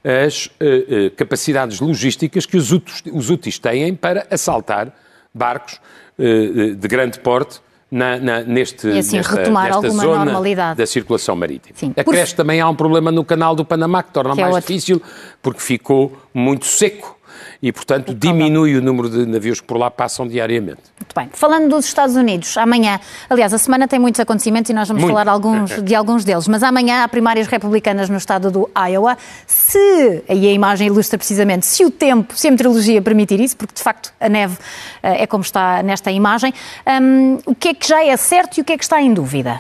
as 0.04 0.46
uh, 0.46 0.50
uh, 0.50 1.12
capacidades 1.16 1.80
logísticas 1.80 2.46
que 2.46 2.58
os 2.58 2.72
úteis, 2.72 3.04
os 3.12 3.30
úteis 3.30 3.60
têm 3.60 3.94
para 3.94 4.26
assaltar 4.32 4.94
barcos 5.34 5.80
uh, 6.18 6.76
de 6.76 6.88
grande 6.88 7.20
porte 7.20 7.60
na, 7.92 8.18
na, 8.18 8.42
neste, 8.42 8.88
e 8.88 9.00
assim, 9.00 9.18
nesta, 9.18 9.36
retomar 9.36 9.66
nesta 9.66 9.88
alguma 9.88 10.04
zona 10.04 10.26
normalidade. 10.26 10.78
da 10.78 10.86
circulação 10.86 11.36
marítima. 11.36 11.74
Sim. 11.78 11.94
Acresce 11.96 12.34
Por... 12.34 12.38
também 12.38 12.60
há 12.60 12.70
um 12.70 12.76
problema 12.76 13.12
no 13.12 13.24
canal 13.24 13.56
do 13.56 13.64
Panamá 13.64 14.04
que 14.04 14.12
torna 14.12 14.34
que 14.34 14.42
é 14.42 14.44
mais 14.44 14.56
é 14.56 14.60
difícil 14.60 15.02
porque 15.42 15.62
ficou 15.62 16.18
muito 16.34 16.66
seco 16.66 17.17
e, 17.62 17.72
portanto, 17.72 18.14
diminui 18.14 18.76
o 18.76 18.82
número 18.82 19.10
de 19.10 19.26
navios 19.26 19.60
que 19.60 19.68
por 19.68 19.78
lá 19.78 19.90
passam 19.90 20.28
diariamente. 20.28 20.82
Muito 21.00 21.14
bem. 21.16 21.30
Falando 21.34 21.70
dos 21.70 21.86
Estados 21.86 22.16
Unidos, 22.16 22.56
amanhã, 22.58 23.00
aliás, 23.30 23.54
a 23.54 23.58
semana 23.58 23.88
tem 23.88 24.00
muitos 24.00 24.20
acontecimentos 24.20 24.70
e 24.70 24.74
nós 24.74 24.88
vamos 24.88 25.04
Muito. 25.04 25.14
falar 25.14 25.32
alguns, 25.32 25.72
de 25.82 25.96
alguns 25.96 26.24
deles, 26.24 26.48
mas 26.48 26.62
amanhã 26.64 27.04
há 27.04 27.08
primárias 27.08 27.48
republicanas 27.48 28.10
no 28.10 28.18
estado 28.18 28.52
do 28.52 28.70
Iowa. 28.90 29.18
Se, 29.46 30.24
aí 30.30 30.48
a 30.48 30.52
imagem 30.52 30.88
ilustra 30.88 31.18
precisamente, 31.18 31.66
se 31.66 31.84
o 31.84 31.92
tempo, 31.92 32.36
se 32.36 32.48
a 32.48 32.52
meteorologia 32.52 33.02
permitir 33.02 33.40
isso, 33.40 33.58
porque 33.58 33.74
de 33.74 33.82
facto 33.82 34.14
a 34.20 34.30
neve 34.30 34.54
uh, 34.56 34.58
é 35.02 35.26
como 35.26 35.44
está 35.44 35.82
nesta 35.82 36.12
imagem, 36.12 36.54
um, 37.02 37.40
o 37.46 37.56
que 37.56 37.70
é 37.70 37.74
que 37.74 37.88
já 37.88 38.04
é 38.04 38.16
certo 38.18 38.58
e 38.58 38.62
o 38.62 38.66
que 38.66 38.74
é 38.74 38.78
que 38.78 38.84
está 38.84 39.02
em 39.02 39.14
dúvida? 39.14 39.60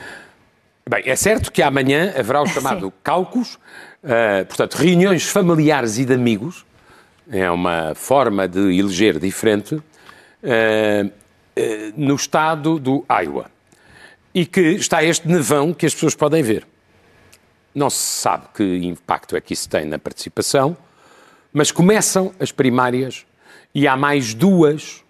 Bem, 0.89 1.03
é 1.05 1.15
certo 1.15 1.51
que 1.51 1.61
amanhã 1.61 2.13
haverá 2.17 2.41
o 2.41 2.47
chamado 2.47 2.93
caucus, 3.03 3.55
uh, 3.55 4.45
portanto, 4.47 4.75
reuniões 4.75 5.27
familiares 5.27 5.97
e 5.97 6.05
de 6.05 6.13
amigos, 6.13 6.65
é 7.31 7.49
uma 7.49 7.93
forma 7.95 8.47
de 8.47 8.59
eleger 8.77 9.19
diferente, 9.19 9.75
uh, 9.75 9.81
uh, 10.43 11.11
no 11.95 12.15
estado 12.15 12.79
do 12.79 13.05
Iowa. 13.09 13.51
E 14.33 14.45
que 14.45 14.61
está 14.61 15.03
este 15.03 15.27
nevão 15.27 15.73
que 15.73 15.85
as 15.85 15.93
pessoas 15.93 16.15
podem 16.15 16.43
ver. 16.43 16.65
Não 17.73 17.89
se 17.89 17.97
sabe 17.97 18.45
que 18.53 18.63
impacto 18.63 19.35
é 19.35 19.41
que 19.41 19.53
isso 19.53 19.69
tem 19.69 19.85
na 19.85 19.99
participação, 19.99 20.75
Mas 21.53 21.71
começam 21.71 22.33
as 22.39 22.51
primárias 22.51 23.25
e 23.73 23.87
há 23.87 23.95
mais 23.95 24.33
duas 24.33 25.03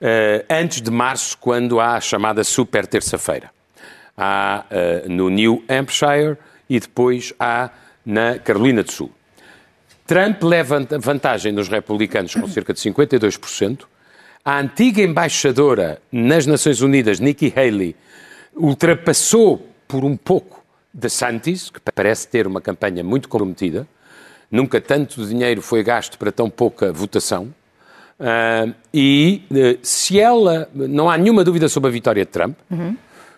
uh, 0.00 0.44
antes 0.50 0.80
de 0.80 0.90
março, 0.90 1.38
quando 1.38 1.78
há 1.78 1.94
a 1.94 2.00
chamada 2.00 2.42
super 2.42 2.86
terça-feira. 2.86 3.50
Há 4.16 4.64
no 5.08 5.28
New 5.28 5.64
Hampshire 5.68 6.36
e 6.70 6.78
depois 6.78 7.32
há 7.38 7.70
na 8.06 8.38
Carolina 8.38 8.82
do 8.82 8.92
Sul. 8.92 9.10
Trump 10.06 10.42
leva 10.42 10.86
vantagem 11.00 11.52
nos 11.52 11.68
republicanos 11.68 12.34
com 12.34 12.46
cerca 12.46 12.74
de 12.74 12.80
52%. 12.80 13.84
A 14.44 14.58
antiga 14.58 15.02
embaixadora 15.02 16.00
nas 16.12 16.46
Nações 16.46 16.82
Unidas, 16.82 17.18
Nikki 17.18 17.52
Haley, 17.56 17.96
ultrapassou 18.54 19.66
por 19.88 20.04
um 20.04 20.16
pouco 20.16 20.62
DeSantis, 20.92 21.70
que 21.70 21.80
parece 21.94 22.28
ter 22.28 22.46
uma 22.46 22.60
campanha 22.60 23.02
muito 23.02 23.28
comprometida. 23.28 23.88
Nunca 24.50 24.80
tanto 24.80 25.26
dinheiro 25.26 25.62
foi 25.62 25.82
gasto 25.82 26.18
para 26.18 26.30
tão 26.30 26.50
pouca 26.50 26.92
votação. 26.92 27.54
Uh, 28.20 28.74
e 28.92 29.42
uh, 29.50 29.78
se 29.82 30.20
ela, 30.20 30.68
não 30.74 31.10
há 31.10 31.16
nenhuma 31.16 31.42
dúvida 31.42 31.68
sobre 31.68 31.88
a 31.88 31.92
vitória 31.92 32.24
de 32.24 32.30
Trump, 32.30 32.56
uhum. 32.70 32.96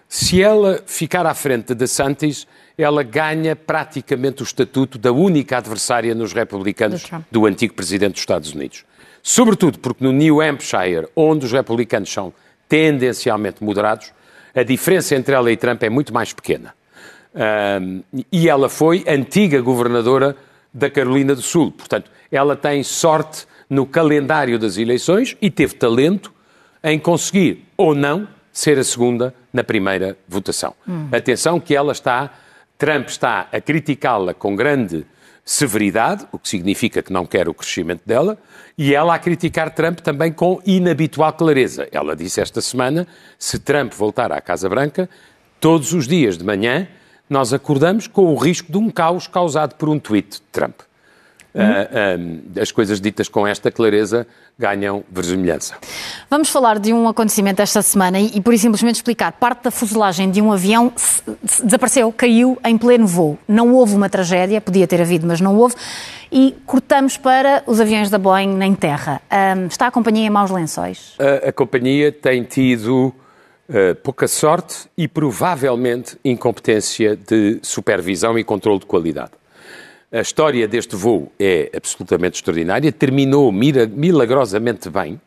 se 0.08 0.42
ela 0.42 0.82
ficar 0.85 1.25
à 1.25 1.32
frente 1.32 1.68
de 1.68 1.75
DeSantis, 1.76 2.46
ela 2.78 3.02
ganha 3.02 3.56
praticamente 3.56 4.42
o 4.42 4.45
estatuto 4.45 4.99
da 4.99 5.12
única 5.12 5.56
adversária 5.56 6.14
nos 6.14 6.33
republicanos 6.33 7.04
do, 7.30 7.47
antigo 7.47 7.75
presidente 7.75 8.12
dos 8.12 8.21
Estados 8.21 8.52
Unidos. 8.52 8.85
Sobretudo 9.23 9.78
porque 9.78 10.04
no 10.04 10.12
New 10.12 10.40
Hampshire, 10.40 11.09
onde 11.16 11.47
os 11.47 11.52
republicanos 11.52 12.12
são 12.12 12.33
tendencialmente 12.68 13.64
moderados, 13.64 14.12
a 14.54 14.62
diferença 14.62 15.14
entre 15.14 15.35
ela 15.35 15.50
e 15.50 15.56
Trump 15.56 15.83
é 15.83 15.90
muito 15.90 16.12
mais 16.12 16.33
pequena. 16.33 16.75
Uh, 17.35 18.02
e 18.33 18.49
ela 18.49 18.68
foi 18.68 19.04
antiga 19.06 19.61
governadora 19.61 20.37
da 20.73 20.88
Carolina 20.88 21.35
do 21.35 21.42
Sul. 21.42 21.71
Portanto, 21.73 22.11
ela 22.30 22.56
tem 22.56 22.83
sorte 22.83 23.47
no 23.68 23.87
calendário 23.87 24.59
das 24.59 24.76
eleições 24.76 25.37
e 25.40 25.50
teve 25.50 25.75
talento 25.75 26.33
em 26.83 26.99
conseguir 26.99 27.66
ou 27.76 27.95
não 27.95 28.28
ser 28.52 28.78
a 28.78 28.85
segunda 28.85 29.35
na 29.52 29.64
primeira 29.64 30.16
votação. 30.28 30.75
Hum. 30.88 31.09
Atenção 31.12 31.59
que 31.61 31.75
ela 31.75 31.92
está, 31.92 32.30
Trump 32.78 33.09
está 33.09 33.49
a 33.52 33.61
criticá-la 33.61 34.35
com 34.35 34.54
grande 34.54 35.06
severidade, 35.45 36.26
o 36.33 36.38
que 36.38 36.49
significa 36.49 37.02
que 37.02 37.12
não 37.12 37.25
quer 37.25 37.49
o 37.49 37.54
crescimento 37.54 38.02
dela, 38.04 38.37
e 38.76 38.95
ela 38.95 39.14
a 39.14 39.18
criticar 39.18 39.73
Trump 39.75 40.00
também 40.00 40.33
com 40.33 40.61
inabitual 40.66 41.33
clareza. 41.33 41.88
Ela 41.92 42.16
disse 42.16 42.40
esta 42.40 42.61
semana, 42.61 43.06
se 43.38 43.59
Trump 43.59 43.92
voltar 43.92 44.33
à 44.33 44.40
Casa 44.40 44.68
Branca, 44.68 45.09
todos 45.61 45.92
os 45.92 46.06
dias 46.06 46.37
de 46.37 46.45
manhã 46.45 46.88
nós 47.30 47.52
acordamos 47.52 48.06
com 48.06 48.33
o 48.33 48.37
risco 48.37 48.71
de 48.71 48.78
um 48.78 48.90
caos 48.90 49.26
causado 49.26 49.75
por 49.76 49.88
um 49.88 49.99
tweet 49.99 50.37
de 50.37 50.42
Trump. 50.52 50.80
Uh, 51.56 52.60
as 52.60 52.70
coisas 52.70 53.00
ditas 53.00 53.28
com 53.30 53.46
esta 53.46 53.70
clareza 53.70 54.26
ganham 54.58 55.02
vermelhança. 55.10 55.75
Vamos 56.28 56.50
falar 56.50 56.78
de 56.78 56.92
um 56.92 57.08
acontecimento 57.08 57.62
esta 57.62 57.80
semana 57.80 58.20
e, 58.20 58.36
e 58.36 58.40
por 58.42 58.56
simplesmente 58.58 58.96
explicar. 58.96 59.32
Parte 59.32 59.64
da 59.64 59.70
fuselagem 59.70 60.30
de 60.30 60.42
um 60.42 60.52
avião 60.52 60.92
desapareceu, 61.64 62.12
caiu 62.12 62.58
em 62.62 62.76
pleno 62.76 63.06
voo. 63.06 63.38
Não 63.48 63.72
houve 63.72 63.94
uma 63.94 64.10
tragédia, 64.10 64.60
podia 64.60 64.86
ter 64.86 65.00
havido, 65.00 65.26
mas 65.26 65.40
não 65.40 65.56
houve. 65.56 65.75
E 66.30 66.54
cortamos 66.66 67.16
para 67.16 67.62
os 67.66 67.80
aviões 67.80 68.10
da 68.10 68.18
Boeing 68.18 68.62
em 68.62 68.75
terra. 68.75 69.22
Um, 69.56 69.66
está 69.66 69.86
a 69.86 69.90
companhia 69.90 70.26
em 70.26 70.30
maus 70.30 70.50
lençóis? 70.50 71.14
A, 71.18 71.48
a 71.48 71.52
companhia 71.52 72.12
tem 72.12 72.42
tido 72.42 73.14
uh, 73.68 73.94
pouca 74.02 74.28
sorte 74.28 74.88
e 74.98 75.08
provavelmente 75.08 76.18
incompetência 76.22 77.16
de 77.16 77.60
supervisão 77.62 78.38
e 78.38 78.44
controle 78.44 78.80
de 78.80 78.86
qualidade. 78.86 79.30
A 80.16 80.23
história 80.23 80.66
deste 80.66 80.96
voo 80.96 81.30
é 81.38 81.70
absolutamente 81.76 82.37
extraordinária, 82.37 82.90
terminou 82.90 83.52
milagrosamente 83.52 84.88
bem, 84.88 85.20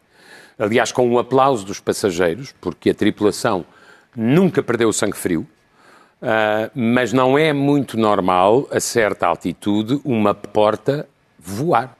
aliás, 0.57 0.91
com 0.91 1.07
um 1.07 1.19
aplauso 1.19 1.63
dos 1.63 1.79
passageiros, 1.79 2.55
porque 2.59 2.89
a 2.89 2.93
tripulação 2.95 3.63
nunca 4.15 4.63
perdeu 4.63 4.89
o 4.89 4.93
sangue 4.93 5.15
frio, 5.15 5.41
uh, 6.23 6.71
mas 6.73 7.13
não 7.13 7.37
é 7.37 7.53
muito 7.53 7.99
normal, 7.99 8.67
a 8.71 8.79
certa 8.79 9.27
altitude, 9.27 10.01
uma 10.03 10.33
porta 10.33 11.07
voar. 11.37 11.95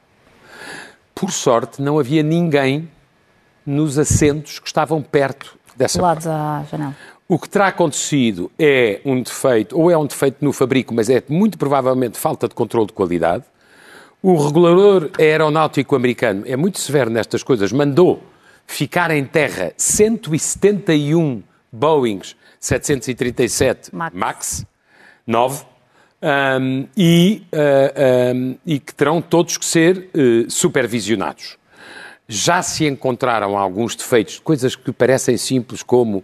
Por 1.13 1.31
sorte, 1.31 1.83
não 1.83 1.99
havia 1.99 2.23
ninguém 2.23 2.89
nos 3.63 3.99
assentos 3.99 4.57
que 4.57 4.65
estavam 4.65 4.99
perto 4.99 5.58
dessa 5.79 6.01
Lados 6.01 6.27
à 6.27 6.63
janela. 6.69 6.95
O 7.27 7.39
que 7.39 7.47
terá 7.47 7.67
acontecido 7.67 8.51
é 8.59 8.99
um 9.05 9.21
defeito, 9.21 9.79
ou 9.79 9.89
é 9.89 9.97
um 9.97 10.05
defeito 10.05 10.43
no 10.43 10.51
fabrico, 10.51 10.93
mas 10.93 11.09
é 11.09 11.23
muito 11.29 11.57
provavelmente 11.57 12.17
falta 12.17 12.47
de 12.47 12.53
controle 12.53 12.87
de 12.87 12.93
qualidade. 12.93 13.45
O 14.21 14.35
regulador 14.35 15.09
aeronáutico 15.17 15.95
americano 15.95 16.43
é 16.45 16.57
muito 16.57 16.79
severo 16.79 17.09
nestas 17.09 17.41
coisas, 17.41 17.71
mandou 17.71 18.21
ficar 18.67 19.09
em 19.11 19.23
terra 19.23 19.71
171 19.77 21.41
Boeings 21.71 22.35
737 22.59 23.95
Max, 23.95 24.15
Max 24.15 24.65
9 25.25 25.63
um, 26.21 26.87
e, 26.97 27.43
uh, 27.53 28.35
um, 28.35 28.57
e, 28.65 28.79
que 28.79 28.93
terão 28.93 29.21
todos 29.21 29.55
que 29.55 29.65
ser 29.65 30.09
uh, 30.13 30.51
supervisionados. 30.51 31.57
Já 32.31 32.61
se 32.61 32.85
encontraram 32.85 33.57
alguns 33.57 33.95
defeitos, 33.95 34.37
coisas 34.37 34.75
que 34.75 34.91
parecem 34.91 35.35
simples, 35.35 35.81
como 35.81 36.19
uh, 36.19 36.23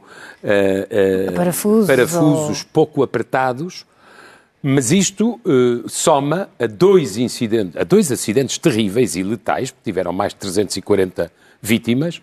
uh, 1.32 1.34
parafusos, 1.34 1.88
parafusos 1.88 2.60
ou... 2.60 2.68
pouco 2.72 3.02
apertados, 3.02 3.88
mas 4.62 4.92
isto 4.92 5.42
uh, 5.44 5.90
soma 5.90 6.48
a 6.60 6.68
dois 6.68 7.18
incidentes, 7.18 7.76
a 7.76 7.84
dois 7.84 8.12
acidentes 8.12 8.60
terríveis 8.60 9.16
e 9.16 9.24
letais, 9.24 9.72
porque 9.72 9.90
tiveram 9.90 10.14
mais 10.14 10.32
de 10.32 10.38
340 10.42 11.32
vítimas, 11.60 12.22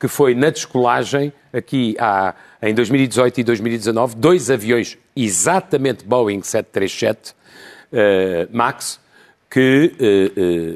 que 0.00 0.08
foi 0.08 0.34
na 0.34 0.50
descolagem, 0.50 1.32
aqui 1.52 1.94
há, 2.00 2.34
em 2.60 2.74
2018 2.74 3.38
e 3.38 3.44
2019, 3.44 4.16
dois 4.16 4.50
aviões 4.50 4.98
exatamente 5.14 6.04
Boeing 6.04 6.42
737 6.42 7.36
MAX, 8.50 8.98
que 9.48 9.92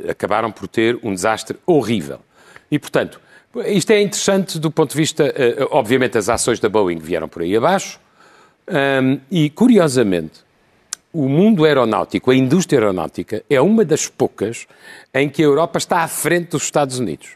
acabaram 0.09 0.53
por 0.53 0.69
ter 0.69 0.97
um 1.03 1.13
desastre 1.13 1.59
horrível. 1.67 2.21
E, 2.71 2.79
portanto, 2.79 3.21
isto 3.67 3.91
é 3.93 4.01
interessante 4.01 4.59
do 4.59 4.71
ponto 4.71 4.91
de 4.91 4.97
vista, 4.97 5.25
uh, 5.25 5.69
obviamente, 5.71 6.19
as 6.19 6.29
ações 6.29 6.61
da 6.61 6.69
Boeing 6.69 6.99
vieram 6.99 7.29
por 7.29 7.43
aí 7.43 7.57
abaixo, 7.57 7.99
um, 8.69 9.21
e, 9.31 9.49
curiosamente, 9.51 10.45
o 11.13 11.29
mundo 11.29 11.65
aeronáutico, 11.65 12.31
a 12.31 12.35
indústria 12.35 12.79
aeronáutica, 12.79 13.43
é 13.49 13.61
uma 13.61 13.85
das 13.85 14.07
poucas 14.07 14.67
em 15.15 15.29
que 15.29 15.43
a 15.43 15.47
Europa 15.47 15.79
está 15.79 16.01
à 16.01 16.09
frente 16.09 16.51
dos 16.51 16.65
Estados 16.65 16.99
Unidos. 16.99 17.31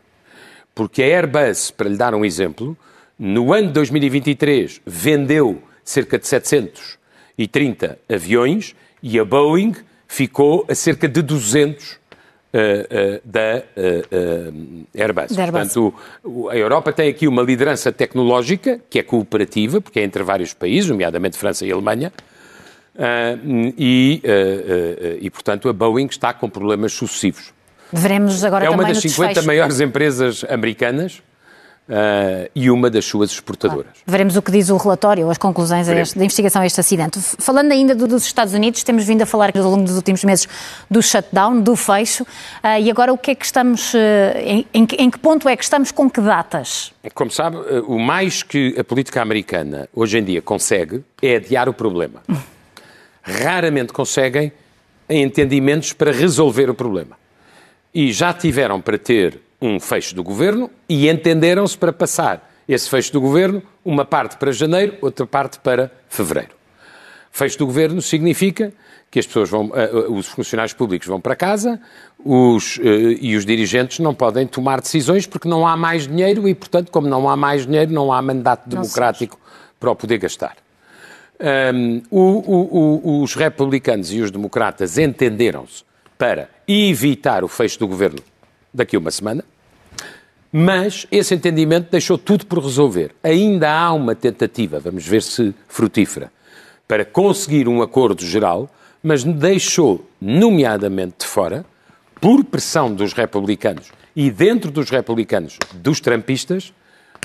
Porque 0.74 1.02
a 1.02 1.06
Airbus, 1.06 1.70
para 1.70 1.88
lhe 1.88 1.96
dar 1.96 2.14
um 2.14 2.24
exemplo, 2.24 2.76
no 3.18 3.52
ano 3.52 3.68
de 3.68 3.74
2023 3.74 4.82
vendeu 4.84 5.62
cerca 5.84 6.18
de 6.18 6.26
730 6.26 7.98
aviões 8.08 8.74
e 9.02 9.18
a 9.18 9.24
Boeing 9.24 9.74
ficou 10.06 10.66
a 10.68 10.74
cerca 10.74 11.08
de 11.08 11.22
200 11.22 11.98
Uh, 12.52 12.58
uh, 12.58 13.20
da 13.24 13.62
uh, 13.76 14.86
Airbus. 14.92 15.38
Airbus. 15.38 15.72
Portanto, 15.72 15.94
a 16.50 16.56
Europa 16.56 16.92
tem 16.92 17.08
aqui 17.08 17.28
uma 17.28 17.42
liderança 17.42 17.92
tecnológica, 17.92 18.80
que 18.90 18.98
é 18.98 19.04
cooperativa, 19.04 19.80
porque 19.80 20.00
é 20.00 20.02
entre 20.02 20.24
vários 20.24 20.52
países, 20.52 20.90
nomeadamente 20.90 21.36
França 21.36 21.64
e 21.64 21.70
Alemanha, 21.70 22.12
e, 23.78 24.20
e, 25.20 25.30
portanto, 25.30 25.68
a 25.68 25.72
Boeing 25.72 26.08
está 26.10 26.34
com 26.34 26.50
problemas 26.50 26.92
sucessivos. 26.92 27.54
Veremos 27.92 28.42
agora 28.42 28.64
É 28.64 28.70
uma 28.70 28.84
das 28.84 28.98
50 28.98 29.28
desfecho. 29.28 29.46
maiores 29.46 29.80
empresas 29.80 30.44
americanas 30.48 31.22
Uh, 31.90 32.48
e 32.54 32.70
uma 32.70 32.88
das 32.88 33.04
suas 33.04 33.32
exportadoras. 33.32 33.82
Claro. 33.82 33.98
Veremos 34.06 34.36
o 34.36 34.42
que 34.42 34.52
diz 34.52 34.70
o 34.70 34.76
relatório, 34.76 35.28
as 35.28 35.36
conclusões 35.36 35.88
este, 35.88 36.16
da 36.16 36.24
investigação 36.24 36.62
a 36.62 36.66
este 36.66 36.78
acidente. 36.78 37.18
Falando 37.18 37.72
ainda 37.72 37.96
do, 37.96 38.06
dos 38.06 38.24
Estados 38.24 38.54
Unidos, 38.54 38.84
temos 38.84 39.04
vindo 39.04 39.22
a 39.22 39.26
falar 39.26 39.50
ao 39.56 39.64
longo 39.64 39.82
dos 39.82 39.96
últimos 39.96 40.22
meses 40.22 40.46
do 40.88 41.02
shutdown, 41.02 41.60
do 41.60 41.74
fecho, 41.74 42.22
uh, 42.22 42.80
e 42.80 42.88
agora 42.88 43.12
o 43.12 43.18
que 43.18 43.32
é 43.32 43.34
que 43.34 43.44
estamos, 43.44 43.92
uh, 43.92 43.98
em, 44.36 44.64
em, 44.72 44.86
em, 44.98 45.10
que 45.10 45.18
ponto 45.18 45.48
é 45.48 45.56
que 45.56 45.64
estamos, 45.64 45.90
com 45.90 46.08
que 46.08 46.20
datas? 46.20 46.92
Como 47.12 47.28
sabe, 47.28 47.56
o 47.88 47.98
mais 47.98 48.44
que 48.44 48.76
a 48.78 48.84
política 48.84 49.20
americana 49.20 49.88
hoje 49.92 50.16
em 50.16 50.22
dia 50.22 50.40
consegue 50.40 51.02
é 51.20 51.36
adiar 51.36 51.68
o 51.68 51.74
problema. 51.74 52.22
Raramente 53.20 53.92
conseguem 53.92 54.52
entendimentos 55.08 55.92
para 55.92 56.12
resolver 56.12 56.70
o 56.70 56.74
problema. 56.74 57.18
E 57.92 58.12
já 58.12 58.32
tiveram 58.32 58.80
para 58.80 58.96
ter 58.96 59.40
um 59.60 59.78
fecho 59.78 60.14
do 60.14 60.22
governo 60.22 60.70
e 60.88 61.08
entenderam-se 61.08 61.76
para 61.76 61.92
passar 61.92 62.50
esse 62.68 62.88
fecho 62.88 63.12
do 63.12 63.20
governo, 63.20 63.62
uma 63.84 64.04
parte 64.04 64.36
para 64.36 64.52
janeiro, 64.52 64.96
outra 65.02 65.26
parte 65.26 65.58
para 65.58 65.90
fevereiro. 66.08 66.52
Fecho 67.32 67.58
do 67.58 67.66
governo 67.66 68.00
significa 68.00 68.72
que 69.10 69.18
as 69.18 69.26
pessoas 69.26 69.50
vão, 69.50 69.66
uh, 69.66 70.12
os 70.12 70.26
funcionários 70.28 70.72
públicos 70.72 71.06
vão 71.06 71.20
para 71.20 71.34
casa 71.34 71.80
os, 72.24 72.76
uh, 72.76 72.82
e 73.20 73.36
os 73.36 73.44
dirigentes 73.44 73.98
não 73.98 74.14
podem 74.14 74.46
tomar 74.46 74.80
decisões 74.80 75.26
porque 75.26 75.48
não 75.48 75.66
há 75.66 75.76
mais 75.76 76.06
dinheiro 76.06 76.48
e, 76.48 76.54
portanto, 76.54 76.92
como 76.92 77.08
não 77.08 77.28
há 77.28 77.36
mais 77.36 77.66
dinheiro, 77.66 77.92
não 77.92 78.12
há 78.12 78.22
mandato 78.22 78.68
democrático 78.68 79.38
para 79.78 79.90
o 79.90 79.96
poder 79.96 80.18
gastar. 80.18 80.56
Um, 81.74 82.02
o, 82.10 82.20
o, 82.20 83.22
os 83.22 83.34
republicanos 83.34 84.12
e 84.12 84.20
os 84.20 84.30
democratas 84.30 84.98
entenderam-se 84.98 85.84
para 86.18 86.50
evitar 86.68 87.42
o 87.42 87.48
fecho 87.48 87.78
do 87.78 87.88
governo 87.88 88.18
daqui 88.72 88.96
a 88.96 88.98
uma 88.98 89.10
semana, 89.10 89.44
mas 90.52 91.06
esse 91.10 91.34
entendimento 91.34 91.90
deixou 91.90 92.18
tudo 92.18 92.46
por 92.46 92.58
resolver. 92.58 93.14
Ainda 93.22 93.70
há 93.70 93.92
uma 93.92 94.14
tentativa, 94.14 94.80
vamos 94.80 95.06
ver 95.06 95.22
se 95.22 95.54
frutífera, 95.68 96.32
para 96.88 97.04
conseguir 97.04 97.68
um 97.68 97.82
acordo 97.82 98.24
geral, 98.24 98.68
mas 99.02 99.22
deixou, 99.22 100.08
nomeadamente 100.20 101.20
de 101.20 101.26
fora, 101.26 101.64
por 102.20 102.44
pressão 102.44 102.92
dos 102.92 103.12
republicanos 103.12 103.92
e 104.14 104.30
dentro 104.30 104.70
dos 104.70 104.90
republicanos, 104.90 105.56
dos 105.74 106.00
trampistas, 106.00 106.72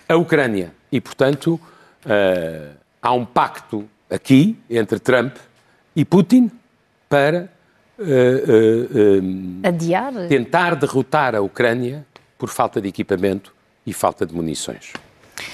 a 0.08 0.16
Ucrânia. 0.16 0.72
E, 0.92 1.02
portanto, 1.02 1.60
uh, 2.06 2.76
há 3.02 3.12
um 3.12 3.26
pacto 3.26 3.90
aqui 4.10 4.58
entre 4.70 5.00
Trump 5.00 5.36
e 5.96 6.06
Putin 6.06 6.50
para 7.10 7.50
adiar 9.64 10.14
tentar 10.28 10.76
derrotar 10.76 11.36
a 11.36 11.42
Ucrânia 11.42 12.06
por 12.38 12.50
falta 12.50 12.82
de 12.82 12.88
equipamento 12.88 13.54
e 13.86 13.94
falta 13.94 14.26
de 14.26 14.34
munições. 14.34 14.94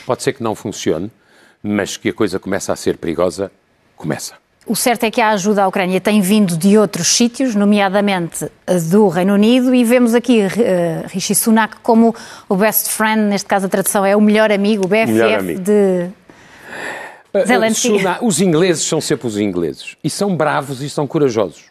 Pode 0.05 0.24
ser 0.24 0.33
que 0.33 0.43
não 0.43 0.55
funcione, 0.55 1.12
mas 1.62 1.98
que 1.98 2.10
a 2.10 2.13
coisa 2.13 2.39
começa 2.39 2.74
a 2.74 2.75
ser 2.75 2.98
perigosa, 2.98 3.51
começa. 3.95 4.36
O 4.65 4.75
certo 4.75 5.05
é 5.05 5.12
que 5.12 5.19
a 5.19 5.29
ajuda 5.29 5.63
à 5.63 5.67
Ucrânia 5.67 6.00
tem 6.00 6.21
vindo 6.21 6.55
de 6.55 6.77
outros 6.77 7.07
sítios, 7.07 7.55
nomeadamente 7.55 8.48
do 8.91 9.07
Reino 9.07 9.33
Unido, 9.33 9.74
e 9.74 9.83
vemos 9.83 10.13
aqui 10.13 10.41
uh, 10.45 11.07
Rishi 11.07 11.33
Sunak 11.33 11.77
como 11.81 12.15
o 12.48 12.55
best 12.55 12.89
friend, 12.89 13.21
neste 13.24 13.48
caso 13.48 13.65
a 13.65 13.69
tradução 13.69 14.05
é 14.05 14.15
o 14.15 14.21
melhor 14.21 14.51
amigo, 14.51 14.86
o 14.86 14.88
BFF 14.88 15.12
melhor 15.13 15.39
amigo. 15.39 15.62
de 15.62 16.10
Zelensky. 17.48 18.00
Sunak, 18.00 18.24
os 18.24 18.39
ingleses 18.39 18.86
são 18.86 19.01
sempre 19.01 19.27
os 19.27 19.38
ingleses, 19.38 19.98
e 20.03 20.10
são 20.10 20.36
bravos 20.36 20.81
e 20.83 20.89
são 20.89 21.07
corajosos. 21.07 21.70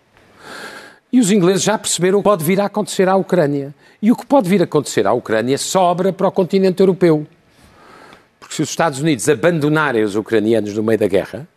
E 1.13 1.19
os 1.19 1.31
ingleses 1.33 1.63
já 1.63 1.77
perceberam 1.77 2.19
o 2.19 2.23
que 2.23 2.29
pode 2.29 2.45
vir 2.45 2.61
a 2.61 2.67
acontecer 2.67 3.09
à 3.09 3.17
Ucrânia. 3.17 3.75
E 4.01 4.13
o 4.13 4.17
que 4.17 4.25
pode 4.25 4.49
vir 4.49 4.61
a 4.61 4.65
acontecer 4.65 5.07
à 5.07 5.13
Ucrânia 5.13 5.59
sobra 5.59 6.13
para 6.13 6.29
o 6.29 6.33
continente 6.33 6.81
europeu. 6.81 7.27
Porque 8.39 8.55
se 8.55 8.63
os 8.63 8.71
Estados 8.71 9.01
Unidos 9.01 9.29
abandonarem 9.29 10.03
os 10.03 10.15
ucranianos 10.15 10.75
no 10.75 10.83
meio 10.83 10.99
da 10.99 11.09
guerra, 11.09 11.49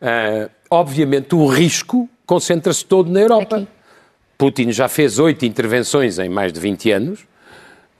uh, 0.00 0.50
obviamente 0.70 1.34
o 1.34 1.46
risco 1.46 2.08
concentra-se 2.24 2.84
todo 2.84 3.10
na 3.10 3.20
Europa. 3.20 3.56
Aqui. 3.56 3.68
Putin 4.38 4.72
já 4.72 4.88
fez 4.88 5.18
oito 5.18 5.44
intervenções 5.44 6.18
em 6.18 6.30
mais 6.30 6.52
de 6.52 6.58
20 6.58 6.90
anos. 6.90 7.20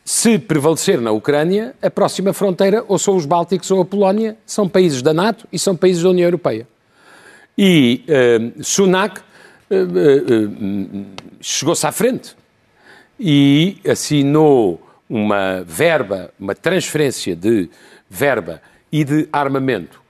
Se 0.02 0.38
prevalecer 0.38 0.98
na 1.00 1.12
Ucrânia, 1.12 1.74
a 1.82 1.90
próxima 1.90 2.32
fronteira 2.32 2.82
ou 2.88 2.98
são 2.98 3.14
os 3.14 3.26
Bálticos 3.26 3.70
ou 3.70 3.82
a 3.82 3.84
Polónia, 3.84 4.36
são 4.46 4.66
países 4.66 5.02
da 5.02 5.12
NATO 5.12 5.46
e 5.52 5.58
são 5.58 5.76
países 5.76 6.02
da 6.02 6.08
União 6.08 6.26
Europeia. 6.26 6.66
E 7.56 8.02
uh, 8.08 8.64
Sunak 8.64 9.20
chegou-se 11.40 11.86
à 11.86 11.92
frente 11.92 12.36
e 13.18 13.78
assinou 13.86 14.80
uma 15.08 15.62
verba, 15.66 16.32
uma 16.38 16.54
transferência 16.54 17.34
de 17.36 17.68
verba 18.08 18.60
e 18.90 19.04
de 19.04 19.28
armamento 19.32 20.00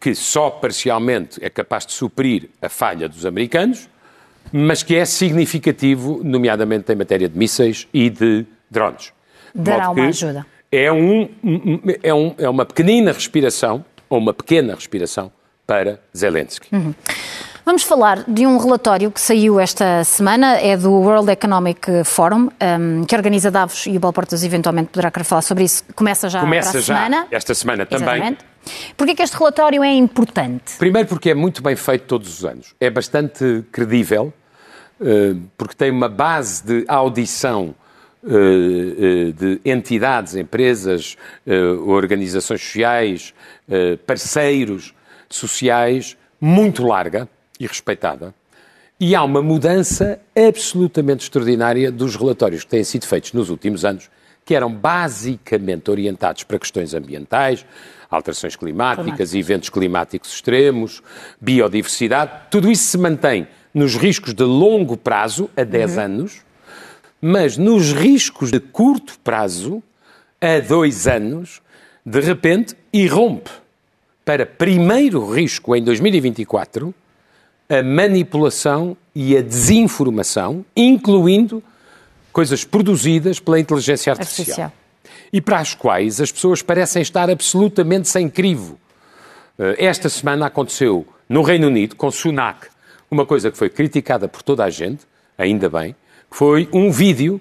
que 0.00 0.14
só 0.14 0.50
parcialmente 0.50 1.42
é 1.42 1.50
capaz 1.50 1.84
de 1.84 1.92
suprir 1.92 2.48
a 2.62 2.68
falha 2.68 3.08
dos 3.08 3.26
americanos, 3.26 3.88
mas 4.52 4.82
que 4.82 4.94
é 4.94 5.04
significativo, 5.04 6.20
nomeadamente 6.24 6.92
em 6.92 6.96
matéria 6.96 7.28
de 7.28 7.36
mísseis 7.36 7.86
e 7.92 8.08
de 8.08 8.46
drones. 8.70 9.12
Dará 9.54 9.90
uma 9.90 10.06
ajuda. 10.06 10.46
É, 10.70 10.92
um, 10.92 11.28
é, 12.02 12.14
um, 12.14 12.34
é 12.38 12.48
uma 12.48 12.64
pequenina 12.64 13.12
respiração, 13.12 13.84
ou 14.08 14.18
uma 14.18 14.32
pequena 14.32 14.74
respiração, 14.74 15.32
para 15.66 16.00
Zelensky. 16.16 16.68
Uhum. 16.74 16.94
Vamos 17.68 17.82
falar 17.82 18.24
de 18.26 18.46
um 18.46 18.56
relatório 18.56 19.12
que 19.12 19.20
saiu 19.20 19.60
esta 19.60 20.02
semana, 20.02 20.56
é 20.58 20.74
do 20.74 20.90
World 20.90 21.30
Economic 21.30 22.02
Forum, 22.02 22.48
um, 22.48 23.04
que 23.04 23.14
organiza 23.14 23.50
Davos 23.50 23.84
e 23.84 23.94
o 23.94 24.00
Balportas 24.00 24.42
eventualmente 24.42 24.88
poderá 24.88 25.10
querer 25.10 25.24
falar 25.24 25.42
sobre 25.42 25.64
isso. 25.64 25.84
Começa 25.94 26.30
já 26.30 26.40
Começa 26.40 26.80
já 26.80 26.94
semana. 26.96 27.26
esta 27.30 27.52
semana 27.52 27.84
também. 27.84 28.08
Exatamente. 28.08 28.44
Porquê 28.96 29.14
que 29.14 29.22
este 29.22 29.36
relatório 29.36 29.84
é 29.84 29.92
importante? 29.92 30.78
Primeiro 30.78 31.06
porque 31.06 31.28
é 31.28 31.34
muito 31.34 31.62
bem 31.62 31.76
feito 31.76 32.06
todos 32.06 32.38
os 32.38 32.42
anos. 32.42 32.74
É 32.80 32.88
bastante 32.88 33.62
credível, 33.70 34.32
uh, 34.98 35.38
porque 35.58 35.74
tem 35.74 35.90
uma 35.90 36.08
base 36.08 36.64
de 36.64 36.86
audição 36.88 37.74
uh, 38.24 38.28
uh, 38.30 39.32
de 39.34 39.60
entidades, 39.62 40.34
empresas, 40.36 41.18
organizações 41.86 42.62
sociais, 42.62 43.34
parceiros 44.06 44.94
sociais 45.28 46.16
muito 46.40 46.86
larga 46.86 47.28
e 47.58 47.66
respeitada. 47.66 48.34
E 49.00 49.14
há 49.14 49.22
uma 49.22 49.40
mudança 49.40 50.20
absolutamente 50.36 51.22
extraordinária 51.22 51.90
dos 51.92 52.16
relatórios 52.16 52.64
que 52.64 52.70
têm 52.70 52.82
sido 52.82 53.06
feitos 53.06 53.32
nos 53.32 53.48
últimos 53.48 53.84
anos, 53.84 54.10
que 54.44 54.54
eram 54.54 54.72
basicamente 54.72 55.90
orientados 55.90 56.42
para 56.42 56.58
questões 56.58 56.94
ambientais, 56.94 57.64
alterações 58.10 58.56
climáticas, 58.56 59.34
eventos 59.34 59.68
climáticos 59.68 60.32
extremos, 60.32 61.02
biodiversidade. 61.40 62.32
Tudo 62.50 62.70
isso 62.70 62.84
se 62.84 62.98
mantém 62.98 63.46
nos 63.72 63.94
riscos 63.94 64.34
de 64.34 64.42
longo 64.42 64.96
prazo, 64.96 65.48
a 65.56 65.62
10 65.62 65.96
uhum. 65.96 66.02
anos, 66.02 66.42
mas 67.20 67.56
nos 67.56 67.92
riscos 67.92 68.50
de 68.50 68.58
curto 68.58 69.18
prazo, 69.20 69.82
a 70.40 70.58
2 70.60 71.06
anos, 71.06 71.60
de 72.04 72.20
repente 72.20 72.74
irrompe 72.92 73.50
para 74.24 74.46
primeiro 74.46 75.30
risco 75.30 75.76
em 75.76 75.82
2024 75.82 76.94
a 77.68 77.82
manipulação 77.82 78.96
e 79.14 79.36
a 79.36 79.42
desinformação, 79.42 80.64
incluindo 80.74 81.62
coisas 82.32 82.64
produzidas 82.64 83.38
pela 83.38 83.60
inteligência 83.60 84.12
artificial. 84.12 84.66
artificial. 84.66 84.72
E 85.32 85.40
para 85.40 85.58
as 85.58 85.74
quais 85.74 86.20
as 86.20 86.32
pessoas 86.32 86.62
parecem 86.62 87.02
estar 87.02 87.28
absolutamente 87.28 88.08
sem 88.08 88.30
crivo. 88.30 88.78
Eh, 89.58 89.84
esta 89.86 90.08
semana 90.08 90.46
aconteceu 90.46 91.06
no 91.28 91.42
Reino 91.42 91.66
Unido, 91.66 91.96
com 91.96 92.10
Sunak, 92.10 92.68
uma 93.10 93.26
coisa 93.26 93.50
que 93.50 93.58
foi 93.58 93.68
criticada 93.68 94.28
por 94.28 94.42
toda 94.42 94.64
a 94.64 94.70
gente, 94.70 95.00
ainda 95.36 95.68
bem, 95.68 95.94
foi 96.30 96.68
um 96.72 96.90
vídeo 96.90 97.40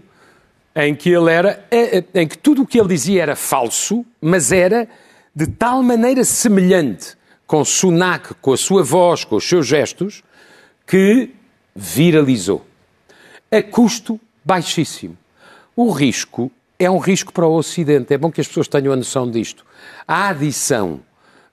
em 0.76 0.94
que 0.94 1.10
ele 1.10 1.32
era, 1.32 1.66
eh, 1.72 2.04
eh, 2.14 2.22
em 2.22 2.28
que 2.28 2.38
tudo 2.38 2.64
o 2.64 2.68
que 2.68 2.80
ele 2.80 2.90
dizia 2.90 3.22
era 3.22 3.36
falso, 3.36 4.06
mas 4.22 4.52
era 4.52 4.88
de 5.36 5.48
tal 5.48 5.82
maneira 5.82 6.24
semelhante 6.24 7.16
com 7.48 7.64
Sunak, 7.64 8.36
com 8.36 8.52
a 8.52 8.58
sua 8.58 8.84
voz, 8.84 9.24
com 9.24 9.38
os 9.38 9.48
seus 9.48 9.66
gestos, 9.66 10.22
que 10.86 11.32
viralizou. 11.74 12.66
A 13.50 13.64
custo 13.64 14.20
baixíssimo. 14.44 15.18
O 15.76 15.90
risco 15.92 16.52
é 16.78 16.92
um 16.92 16.98
risco 16.98 17.32
para 17.32 17.48
o 17.48 17.56
Ocidente. 17.56 18.14
É 18.14 18.18
bom 18.18 18.30
que 18.30 18.42
as 18.42 18.48
pessoas 18.48 18.68
tenham 18.68 18.92
a 18.92 18.96
noção 18.96 19.30
disto. 19.32 19.66
A 20.06 20.30
adição 20.30 21.00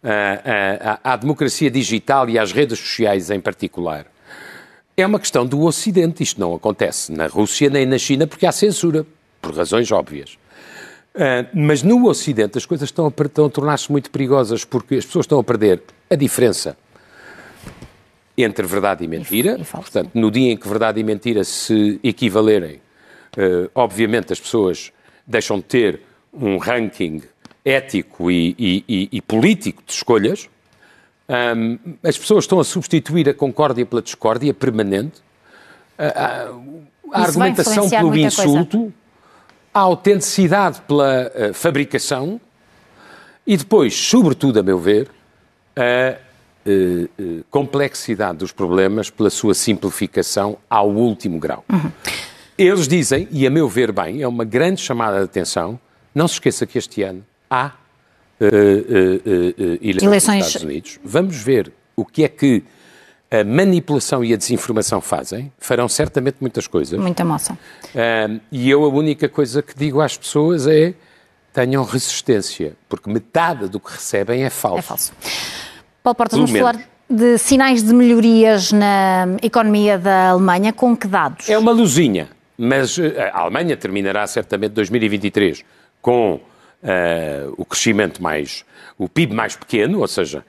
à, 0.03 0.99
à, 1.05 1.13
à 1.15 1.17
democracia 1.17 1.71
digital 1.71 2.29
e 2.29 2.39
às 2.39 2.53
redes 2.53 2.79
sociais 2.79 3.31
em 3.31 3.41
particular 3.41 4.07
é 4.97 5.07
uma 5.07 5.19
questão 5.19 5.47
do 5.47 5.63
Ocidente. 5.63 6.23
Isto 6.23 6.41
não 6.41 6.55
acontece 6.55 7.13
na 7.13 7.27
Rússia 7.27 7.71
nem 7.71 7.87
na 7.87 7.99
China 7.99 8.27
porque 8.27 8.47
há 8.47 8.53
censura, 8.53 9.07
por 9.41 9.55
razões 9.55 9.91
óbvias. 9.93 10.39
Uh, 11.15 11.47
mas 11.55 11.83
no 11.83 12.09
Ocidente 12.09 12.59
as 12.59 12.67
coisas 12.67 12.89
estão 12.89 13.07
a, 13.07 13.23
estão 13.23 13.47
a 13.47 13.51
tornar-se 13.51 13.91
muito 13.91 14.11
perigosas 14.11 14.65
porque 14.65 14.97
as 14.97 15.07
pessoas 15.07 15.25
estão 15.25 15.39
a 15.39 15.45
perder 15.45 15.81
a 16.11 16.17
diferença 16.17 16.77
entre 18.37 18.67
verdade 18.67 19.05
e 19.05 19.09
mentira. 19.09 19.57
E, 19.61 19.65
Portanto, 19.65 20.11
no 20.13 20.29
dia 20.29 20.51
em 20.51 20.57
que 20.57 20.69
verdade 20.69 20.99
e 20.99 21.05
mentira 21.05 21.45
se 21.45 22.01
equivalerem, 22.03 22.81
uh, 23.39 23.71
obviamente 23.77 24.33
as 24.33 24.41
pessoas 24.41 24.93
deixam 25.25 25.59
de 25.59 25.65
ter 25.65 26.01
um 26.33 26.59
ranking 26.59 27.23
ético 27.65 28.29
e, 28.29 28.57
e, 28.59 29.09
e 29.13 29.23
político 29.23 29.85
de 29.87 29.93
escolhas. 29.93 30.49
Um, 31.29 31.79
as 32.03 32.19
pessoas 32.19 32.43
estão 32.43 32.59
a 32.59 32.65
substituir 32.65 33.29
a 33.29 33.35
concórdia 33.35 33.87
pela 33.87 34.03
discórdia 34.03 34.53
permanente. 34.53 35.23
a, 35.97 36.51
a 37.13 37.23
argumentação 37.23 37.89
pelo 37.89 38.17
insulto. 38.17 38.79
Coisa 38.79 39.04
a 39.75 39.81
autenticidade 39.81 40.81
pela 40.83 41.27
uh, 41.35 41.53
fabricação 41.53 42.41
e 43.45 43.57
depois, 43.57 43.93
sobretudo, 43.95 44.61
a 44.61 44.63
meu 44.63 44.79
ver, 44.79 45.11
a 45.77 46.17
uh, 46.65 47.05
uh, 47.21 47.45
complexidade 47.51 48.39
dos 48.39 48.53
problemas 48.53 49.11
pela 49.11 49.29
sua 49.29 49.53
simplificação 49.53 50.57
ao 50.71 50.89
último 50.89 51.41
grau. 51.41 51.65
Uhum. 51.71 51.91
Eles 52.57 52.87
dizem, 52.87 53.27
e 53.33 53.45
a 53.45 53.51
meu 53.51 53.69
ver 53.69 53.91
bem, 53.91 54.23
é 54.23 54.29
uma 54.29 54.45
grande 54.45 54.81
chamada 54.81 55.19
de 55.19 55.25
atenção, 55.25 55.79
não 56.15 56.29
se 56.29 56.35
esqueça 56.35 56.65
que 56.65 56.79
este 56.79 57.03
ano 57.03 57.25
há 57.51 57.73
eleições 59.83 60.37
nos 60.39 60.47
Estados 60.47 60.63
Unidos. 60.63 61.01
Vamos 61.05 61.37
ver 61.37 61.73
o 61.97 62.05
que 62.05 62.23
é 62.23 62.29
que 62.29 62.63
a 63.41 63.45
manipulação 63.45 64.25
e 64.25 64.33
a 64.33 64.37
desinformação 64.37 65.01
fazem, 65.01 65.53
farão 65.59 65.89
certamente 65.89 66.37
muitas 66.41 66.67
coisas. 66.67 66.99
Muita 66.99 67.25
moça. 67.25 67.55
Uh, 67.55 68.41
e 68.53 68.71
eu 68.71 68.85
a 68.85 68.89
única 68.89 69.29
coisa 69.29 69.63
que 69.63 69.75
digo 69.77 70.01
às 70.01 70.17
pessoas 70.17 70.67
é 70.67 70.95
tenham 71.53 71.85
resistência, 71.85 72.75
porque 72.89 73.11
metade 73.11 73.69
do 73.69 73.79
que 73.79 73.93
recebem 73.93 74.45
é 74.45 74.51
falso. 74.51 74.79
É 74.79 74.83
falso. 74.83 75.13
Paulo 76.03 76.17
Portas, 76.17 76.39
vamos 76.39 76.51
falar 76.51 76.77
de 77.09 77.39
sinais 77.39 77.83
de 77.83 77.95
melhorias 77.95 78.73
na 78.73 79.27
economia 79.43 79.99
da 79.99 80.31
Alemanha, 80.31 80.73
com 80.73 80.97
que 80.97 81.07
dados? 81.07 81.49
É 81.49 81.57
uma 81.57 81.71
luzinha, 81.71 82.29
mas 82.59 82.99
eh, 82.99 83.31
a 83.33 83.41
Alemanha 83.41 83.77
terminará 83.77 84.27
certamente 84.27 84.73
2023 84.73 85.65
com 86.03 86.35
uh, 86.35 86.41
o 87.57 87.65
crescimento 87.65 88.23
mais, 88.23 88.65
o 88.99 89.09
PIB 89.09 89.35
mais 89.35 89.55
pequeno, 89.55 90.01
ou 90.01 90.09
seja, 90.09 90.45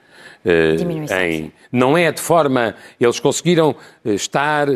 em, 0.46 1.52
não 1.72 1.96
é 1.96 2.10
de 2.12 2.20
forma. 2.20 2.74
Eles 3.00 3.18
conseguiram 3.18 3.74
estar 4.04 4.68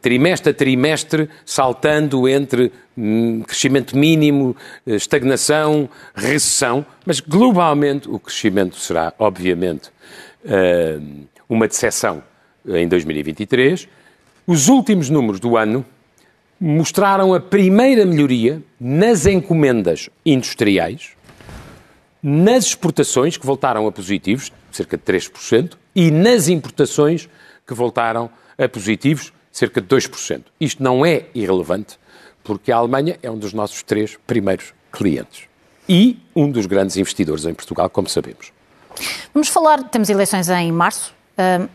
trimestre 0.00 0.50
a 0.50 0.54
trimestre 0.54 1.28
saltando 1.44 2.28
entre 2.28 2.72
um, 2.96 3.42
crescimento 3.42 3.96
mínimo, 3.96 4.56
estagnação, 4.86 5.88
recessão, 6.14 6.84
mas 7.06 7.20
globalmente 7.20 8.08
o 8.08 8.18
crescimento 8.18 8.76
será, 8.76 9.12
obviamente, 9.18 9.90
uma 11.48 11.68
decepção 11.68 12.22
em 12.66 12.88
2023. 12.88 13.88
Os 14.46 14.68
últimos 14.68 15.08
números 15.08 15.38
do 15.38 15.56
ano 15.56 15.84
mostraram 16.60 17.34
a 17.34 17.40
primeira 17.40 18.06
melhoria 18.06 18.62
nas 18.80 19.26
encomendas 19.26 20.08
industriais, 20.24 21.10
nas 22.22 22.66
exportações, 22.66 23.36
que 23.36 23.44
voltaram 23.44 23.86
a 23.86 23.92
positivos, 23.92 24.52
cerca 24.76 24.96
de 24.96 25.02
3%, 25.02 25.72
e 25.94 26.10
nas 26.10 26.48
importações, 26.48 27.28
que 27.66 27.74
voltaram 27.74 28.30
a 28.58 28.68
positivos, 28.68 29.32
cerca 29.50 29.80
de 29.80 29.86
2%. 29.86 30.44
Isto 30.60 30.82
não 30.82 31.04
é 31.04 31.26
irrelevante, 31.34 31.98
porque 32.42 32.72
a 32.72 32.76
Alemanha 32.76 33.18
é 33.22 33.30
um 33.30 33.38
dos 33.38 33.52
nossos 33.52 33.82
três 33.82 34.18
primeiros 34.26 34.72
clientes. 34.90 35.44
E 35.88 36.18
um 36.34 36.50
dos 36.50 36.66
grandes 36.66 36.96
investidores 36.96 37.44
em 37.44 37.54
Portugal, 37.54 37.88
como 37.90 38.08
sabemos. 38.08 38.52
Vamos 39.32 39.48
falar, 39.48 39.84
temos 39.84 40.08
eleições 40.10 40.48
em 40.48 40.70
março, 40.70 41.14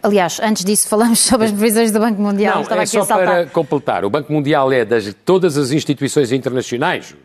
aliás, 0.01 0.39
antes 0.41 0.63
disso 0.63 0.88
falamos 0.88 1.19
sobre 1.27 1.47
as 1.47 1.51
previsões 1.51 1.91
do 1.91 1.99
Banco 1.99 2.21
Mundial. 2.21 2.55
Não, 2.55 2.62
Estava 2.62 2.83
é 2.83 2.86
só 2.86 3.05
para 3.05 3.45
completar. 3.47 4.05
O 4.05 4.10
Banco 4.10 4.31
Mundial 4.31 4.71
é 4.71 4.86
das 4.86 5.13
todas 5.25 5.57
as 5.57 5.71
instituições 5.71 6.31
internacionais 6.31 7.15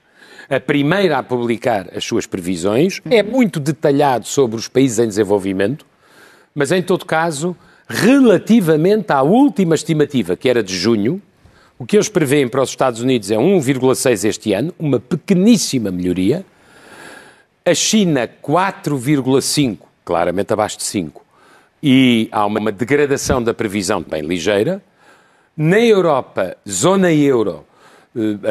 a 0.52 0.60
primeira 0.60 1.16
a 1.16 1.22
publicar 1.22 1.88
as 1.96 2.04
suas 2.04 2.26
previsões. 2.26 3.00
É 3.10 3.22
muito 3.22 3.58
detalhado 3.58 4.26
sobre 4.26 4.56
os 4.56 4.68
países 4.68 4.98
em 4.98 5.08
desenvolvimento, 5.08 5.86
mas 6.54 6.70
em 6.70 6.82
todo 6.82 7.06
caso, 7.06 7.56
relativamente 7.88 9.10
à 9.12 9.22
última 9.22 9.74
estimativa, 9.74 10.36
que 10.36 10.50
era 10.50 10.62
de 10.62 10.76
junho, 10.76 11.22
o 11.78 11.86
que 11.86 11.96
eles 11.96 12.10
prevêem 12.10 12.46
para 12.46 12.60
os 12.60 12.68
Estados 12.68 13.00
Unidos 13.00 13.30
é 13.30 13.36
1,6 13.36 14.28
este 14.28 14.52
ano, 14.52 14.74
uma 14.78 15.00
pequeníssima 15.00 15.90
melhoria. 15.90 16.44
A 17.64 17.74
China 17.74 18.28
4,5, 18.42 19.78
claramente 20.04 20.52
abaixo 20.52 20.76
de 20.76 20.84
5 20.84 21.22
e 21.82 22.28
há 22.30 22.44
uma 22.44 22.70
degradação 22.70 23.42
da 23.42 23.54
previsão 23.54 24.02
bem 24.02 24.22
ligeira. 24.22 24.82
Na 25.56 25.80
Europa, 25.80 26.56
zona 26.68 27.12
euro, 27.12 27.64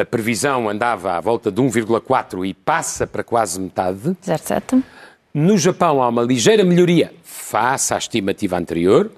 a 0.00 0.04
previsão 0.04 0.68
andava 0.68 1.12
à 1.12 1.20
volta 1.20 1.50
de 1.50 1.60
1,4 1.60 2.46
e 2.46 2.52
passa 2.52 3.06
para 3.06 3.22
quase 3.22 3.60
metade. 3.60 4.16
0,7. 4.24 4.82
No 5.32 5.56
Japão 5.56 6.02
há 6.02 6.08
uma 6.08 6.22
ligeira 6.22 6.64
melhoria 6.64 7.12
face 7.22 7.94
à 7.94 7.98
estimativa 7.98 8.58
anterior. 8.58 9.10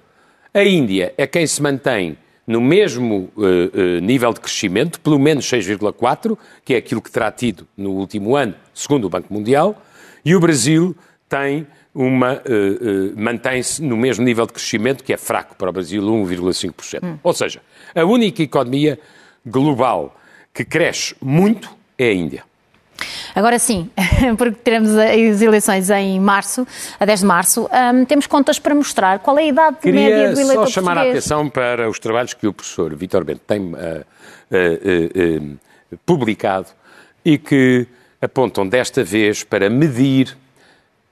A 0.52 0.62
Índia 0.62 1.12
é 1.16 1.26
quem 1.26 1.46
se 1.46 1.60
mantém 1.60 2.16
no 2.46 2.60
mesmo 2.60 3.30
uh, 3.36 3.42
uh, 3.42 4.00
nível 4.00 4.32
de 4.32 4.40
crescimento, 4.40 5.00
pelo 5.00 5.18
menos 5.18 5.46
6,4, 5.46 6.38
que 6.64 6.74
é 6.74 6.76
aquilo 6.76 7.00
que 7.00 7.10
terá 7.10 7.32
tido 7.32 7.66
no 7.76 7.92
último 7.92 8.36
ano, 8.36 8.54
segundo 8.74 9.06
o 9.06 9.10
Banco 9.10 9.32
Mundial. 9.32 9.82
E 10.24 10.36
o 10.36 10.40
Brasil 10.40 10.94
tem 11.28 11.66
uma 11.94 12.34
uh, 12.34 12.36
uh, 12.36 13.12
mantém-se 13.16 13.82
no 13.82 13.96
mesmo 13.96 14.24
nível 14.24 14.46
de 14.46 14.52
crescimento, 14.52 15.02
que 15.02 15.12
é 15.12 15.16
fraco 15.16 15.56
para 15.56 15.70
o 15.70 15.72
Brasil, 15.72 16.02
1,5%. 16.02 17.02
Hum. 17.02 17.18
Ou 17.22 17.32
seja, 17.32 17.60
a 17.94 18.04
única 18.04 18.42
economia 18.42 18.98
global 19.46 20.14
que 20.54 20.64
cresce 20.64 21.16
muito 21.20 21.68
é 21.98 22.08
a 22.08 22.14
Índia. 22.14 22.44
Agora 23.34 23.58
sim, 23.58 23.90
porque 24.38 24.56
teremos 24.62 24.90
as 24.96 25.42
eleições 25.42 25.90
em 25.90 26.20
março, 26.20 26.66
a 26.98 27.04
10 27.04 27.20
de 27.20 27.26
março, 27.26 27.68
um, 27.94 28.04
temos 28.04 28.28
contas 28.28 28.60
para 28.60 28.74
mostrar 28.74 29.18
qual 29.18 29.36
é 29.36 29.42
a 29.42 29.46
idade 29.46 29.78
Queria 29.82 30.00
média 30.00 30.32
do 30.32 30.40
eleitor 30.40 30.66
só 30.66 30.72
chamar 30.72 30.94
português. 30.94 31.16
a 31.16 31.18
atenção 31.18 31.50
para 31.50 31.90
os 31.90 31.98
trabalhos 31.98 32.32
que 32.32 32.46
o 32.46 32.52
professor 32.52 32.94
Vitor 32.94 33.24
Bento 33.24 33.40
tem 33.46 33.72
uh, 33.72 35.58
publicado 36.06 36.68
e 37.24 37.36
que 37.36 37.86
apontam 38.22 38.66
desta 38.66 39.02
vez 39.02 39.42
para 39.42 39.68
medir 39.68 40.36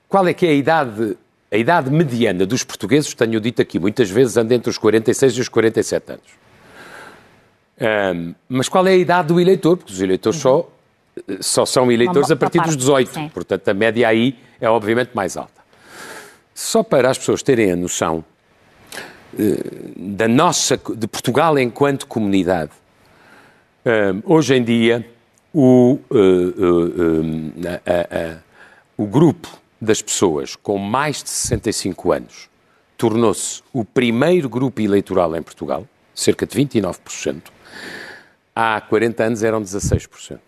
qual 0.09 0.29
é 0.29 0.35
que 0.35 0.47
é 0.47 0.51
a 0.51 0.55
idade, 0.55 1.17
a 1.51 1.57
idade 1.57 1.91
mediana 1.91 2.47
dos 2.47 2.63
portugueses? 2.63 3.13
Tenho 3.15 3.41
dito 3.41 3.61
aqui 3.61 3.81
muitas 3.81 4.09
vezes, 4.09 4.37
anda 4.37 4.55
entre 4.55 4.71
os 4.71 4.79
46 4.79 5.33
e 5.39 5.41
os 5.41 5.49
47 5.49 6.13
anos. 6.13 6.43
Um, 7.81 8.35
mas 8.49 8.69
qual 8.69 8.87
é 8.87 8.93
a 8.93 8.97
idade 8.97 9.29
do 9.29 9.41
eleitor? 9.41 9.77
Porque 9.77 9.93
os 9.93 10.01
eleitores 10.01 10.39
só, 10.39 10.69
só 11.41 11.67
são 11.67 11.91
eleitores 11.91 12.31
a 12.31 12.37
partir 12.37 12.61
dos 12.61 12.77
18. 12.77 13.11
Sim. 13.11 13.29
Portanto, 13.29 13.69
a 13.69 13.75
média 13.75 14.09
aí 14.09 14.39
é 14.61 14.69
obviamente 14.69 15.11
mais 15.15 15.37
alta. 15.37 15.63
Só 16.55 16.83
para 16.83 17.11
as 17.11 17.19
pessoas 17.19 17.43
terem 17.43 17.73
a 17.73 17.77
noção 17.77 18.25
uh, 19.35 19.39
da 19.97 20.29
nossa, 20.29 20.77
de 20.77 21.09
Portugal 21.09 21.59
enquanto 21.59 22.07
comunidade. 22.07 22.71
hoje 24.25 24.55
em 24.55 24.63
dia, 24.63 25.05
o, 25.53 25.99
uh, 26.11 26.15
uh, 26.15 28.39
o 28.97 29.07
grupo 29.07 29.49
das 29.81 30.01
pessoas 30.01 30.55
com 30.55 30.79
mais 30.79 31.23
de 31.23 31.31
65 31.31 32.13
anos 32.13 32.49
tornou-se 32.97 33.63
o 33.73 33.85
primeiro 33.85 34.49
grupo 34.49 34.81
eleitoral 34.81 35.35
em 35.35 35.43
Portugal, 35.43 35.85
cerca 36.15 36.47
de 36.47 36.57
29%. 36.57 37.43
Há 38.55 38.79
40 38.81 39.25
anos 39.25 39.43
eram 39.43 39.61
16%. 39.63 40.39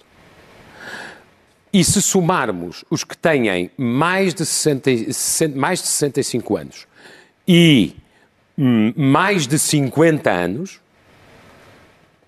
E 1.73 1.83
se 1.83 2.01
somarmos 2.01 2.85
os 2.91 3.03
que 3.03 3.17
têm 3.17 3.71
mais 3.77 4.33
de, 4.35 4.47
60, 4.47 4.91
mais 5.57 5.81
de 5.81 5.89
65 5.89 6.57
anos 6.57 6.87
e 7.49 7.97
hum, 8.57 8.93
mais 8.97 9.45
de 9.47 9.59
50 9.59 10.31
anos, 10.31 10.81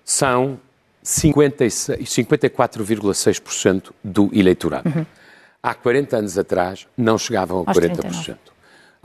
são 0.03 0.59
54,6% 1.03 3.91
do 4.03 4.29
eleitorado. 4.33 4.89
Uhum 4.89 5.05
há 5.61 5.73
40 5.73 6.17
anos 6.17 6.37
atrás 6.37 6.87
não 6.97 7.17
chegavam 7.17 7.63
a 7.67 7.73
40%. 7.73 7.73
39. 7.73 8.35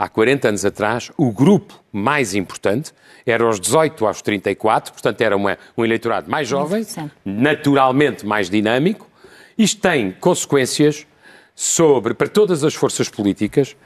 Há 0.03 0.09
40 0.09 0.49
anos 0.49 0.65
atrás, 0.65 1.13
o 1.17 1.31
grupo 1.31 1.81
mais 1.93 2.35
importante 2.35 2.93
era 3.25 3.45
aos 3.45 3.61
18 3.61 4.05
aos 4.05 4.21
34, 4.21 4.93
portanto 4.93 5.21
era 5.21 5.37
uma, 5.37 5.57
um 5.79 5.85
eleitorado 5.85 6.29
mais 6.29 6.49
jovem, 6.49 6.85
naturalmente 7.25 8.27
mais 8.27 8.51
dinâmico. 8.51 9.09
Isto 9.57 9.81
tem 9.81 10.11
consequências 10.11 11.07
sobre, 11.55 12.15
para 12.15 12.27
todas 12.27 12.65
as 12.65 12.75
forças 12.75 13.09
políticas, 13.09 13.77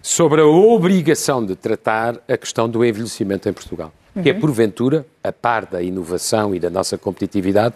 sobre 0.00 0.40
a 0.40 0.46
obrigação 0.46 1.44
de 1.44 1.54
tratar 1.54 2.16
a 2.26 2.38
questão 2.38 2.66
do 2.66 2.82
envelhecimento 2.82 3.46
em 3.46 3.52
Portugal, 3.52 3.92
uhum. 4.16 4.22
que 4.22 4.30
é, 4.30 4.32
porventura, 4.32 5.04
a 5.22 5.30
par 5.32 5.66
da 5.66 5.82
inovação 5.82 6.54
e 6.54 6.58
da 6.58 6.70
nossa 6.70 6.96
competitividade, 6.96 7.74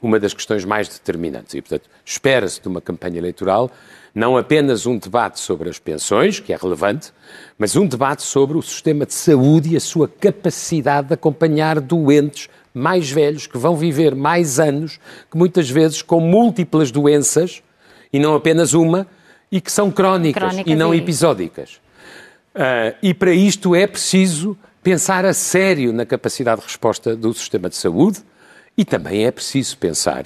uma 0.00 0.18
das 0.20 0.32
questões 0.32 0.64
mais 0.64 0.88
determinantes. 0.88 1.54
E, 1.54 1.60
portanto, 1.60 1.88
espera-se 2.04 2.60
de 2.60 2.68
uma 2.68 2.80
campanha 2.80 3.18
eleitoral 3.18 3.70
não 4.14 4.36
apenas 4.36 4.86
um 4.86 4.98
debate 4.98 5.38
sobre 5.38 5.68
as 5.68 5.78
pensões, 5.78 6.40
que 6.40 6.52
é 6.52 6.56
relevante, 6.56 7.12
mas 7.56 7.76
um 7.76 7.86
debate 7.86 8.22
sobre 8.22 8.58
o 8.58 8.62
sistema 8.62 9.06
de 9.06 9.14
saúde 9.14 9.70
e 9.70 9.76
a 9.76 9.80
sua 9.80 10.08
capacidade 10.08 11.08
de 11.08 11.14
acompanhar 11.14 11.80
doentes 11.80 12.48
mais 12.74 13.10
velhos 13.10 13.46
que 13.46 13.56
vão 13.56 13.76
viver 13.76 14.14
mais 14.14 14.58
anos, 14.58 14.98
que 15.30 15.36
muitas 15.36 15.70
vezes 15.70 16.02
com 16.02 16.20
múltiplas 16.20 16.90
doenças 16.90 17.62
e 18.12 18.18
não 18.18 18.34
apenas 18.34 18.72
uma, 18.72 19.06
e 19.50 19.60
que 19.60 19.70
são 19.70 19.90
crónicas, 19.90 20.42
crónicas 20.42 20.72
e 20.72 20.76
não 20.76 20.94
e... 20.94 20.98
episódicas. 20.98 21.80
Uh, 22.54 22.96
e 23.02 23.14
para 23.14 23.32
isto 23.32 23.74
é 23.74 23.86
preciso 23.86 24.56
pensar 24.82 25.24
a 25.24 25.34
sério 25.34 25.92
na 25.92 26.04
capacidade 26.04 26.60
de 26.60 26.66
resposta 26.66 27.14
do 27.14 27.32
sistema 27.32 27.68
de 27.68 27.76
saúde, 27.76 28.20
e 28.78 28.84
também 28.84 29.26
é 29.26 29.32
preciso 29.32 29.76
pensar 29.76 30.24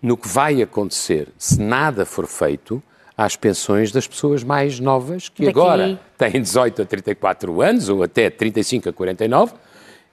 no 0.00 0.16
que 0.16 0.28
vai 0.28 0.62
acontecer 0.62 1.26
se 1.36 1.60
nada 1.60 2.06
for 2.06 2.24
feito 2.28 2.80
às 3.18 3.34
pensões 3.34 3.90
das 3.90 4.06
pessoas 4.06 4.44
mais 4.44 4.78
novas, 4.78 5.28
que 5.28 5.44
Daqui... 5.44 5.58
agora 5.58 6.00
têm 6.16 6.40
18 6.40 6.82
a 6.82 6.84
34 6.84 7.60
anos, 7.60 7.88
ou 7.88 8.04
até 8.04 8.30
35 8.30 8.90
a 8.90 8.92
49, 8.92 9.54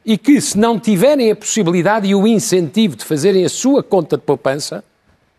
e 0.03 0.17
que, 0.17 0.41
se 0.41 0.57
não 0.57 0.79
tiverem 0.79 1.29
a 1.29 1.35
possibilidade 1.35 2.07
e 2.07 2.15
o 2.15 2.25
incentivo 2.25 2.95
de 2.95 3.05
fazerem 3.05 3.45
a 3.45 3.49
sua 3.49 3.83
conta 3.83 4.17
de 4.17 4.23
poupança, 4.23 4.83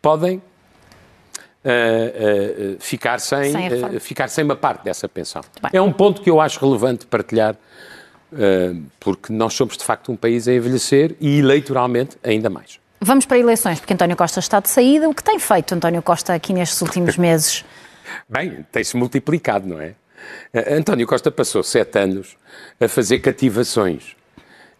podem 0.00 0.36
uh, 0.36 0.42
uh, 1.64 2.76
ficar, 2.78 3.18
sem, 3.18 3.52
sem 3.52 4.00
ficar 4.00 4.28
sem 4.28 4.44
uma 4.44 4.54
parte 4.54 4.84
dessa 4.84 5.08
pensão. 5.08 5.42
É 5.72 5.80
um 5.80 5.92
ponto 5.92 6.22
que 6.22 6.30
eu 6.30 6.40
acho 6.40 6.60
relevante 6.60 7.06
partilhar 7.06 7.56
porque 8.98 9.32
nós 9.32 9.54
somos 9.54 9.76
de 9.76 9.84
facto 9.84 10.10
um 10.10 10.16
país 10.16 10.48
a 10.48 10.54
envelhecer 10.54 11.16
e 11.20 11.38
eleitoralmente 11.38 12.16
ainda 12.22 12.48
mais. 12.48 12.80
Vamos 13.00 13.26
para 13.26 13.38
eleições, 13.38 13.80
porque 13.80 13.92
António 13.94 14.16
Costa 14.16 14.38
está 14.38 14.60
de 14.60 14.68
saída. 14.68 15.08
O 15.08 15.14
que 15.14 15.24
tem 15.24 15.38
feito 15.38 15.74
António 15.74 16.02
Costa 16.02 16.34
aqui 16.34 16.52
nestes 16.52 16.80
últimos 16.80 17.16
meses? 17.18 17.64
Bem, 18.28 18.64
tem-se 18.70 18.96
multiplicado, 18.96 19.66
não 19.66 19.80
é? 19.80 19.94
António 20.54 21.06
Costa 21.06 21.30
passou 21.30 21.62
sete 21.62 21.98
anos 21.98 22.36
a 22.80 22.86
fazer 22.86 23.18
cativações. 23.18 24.14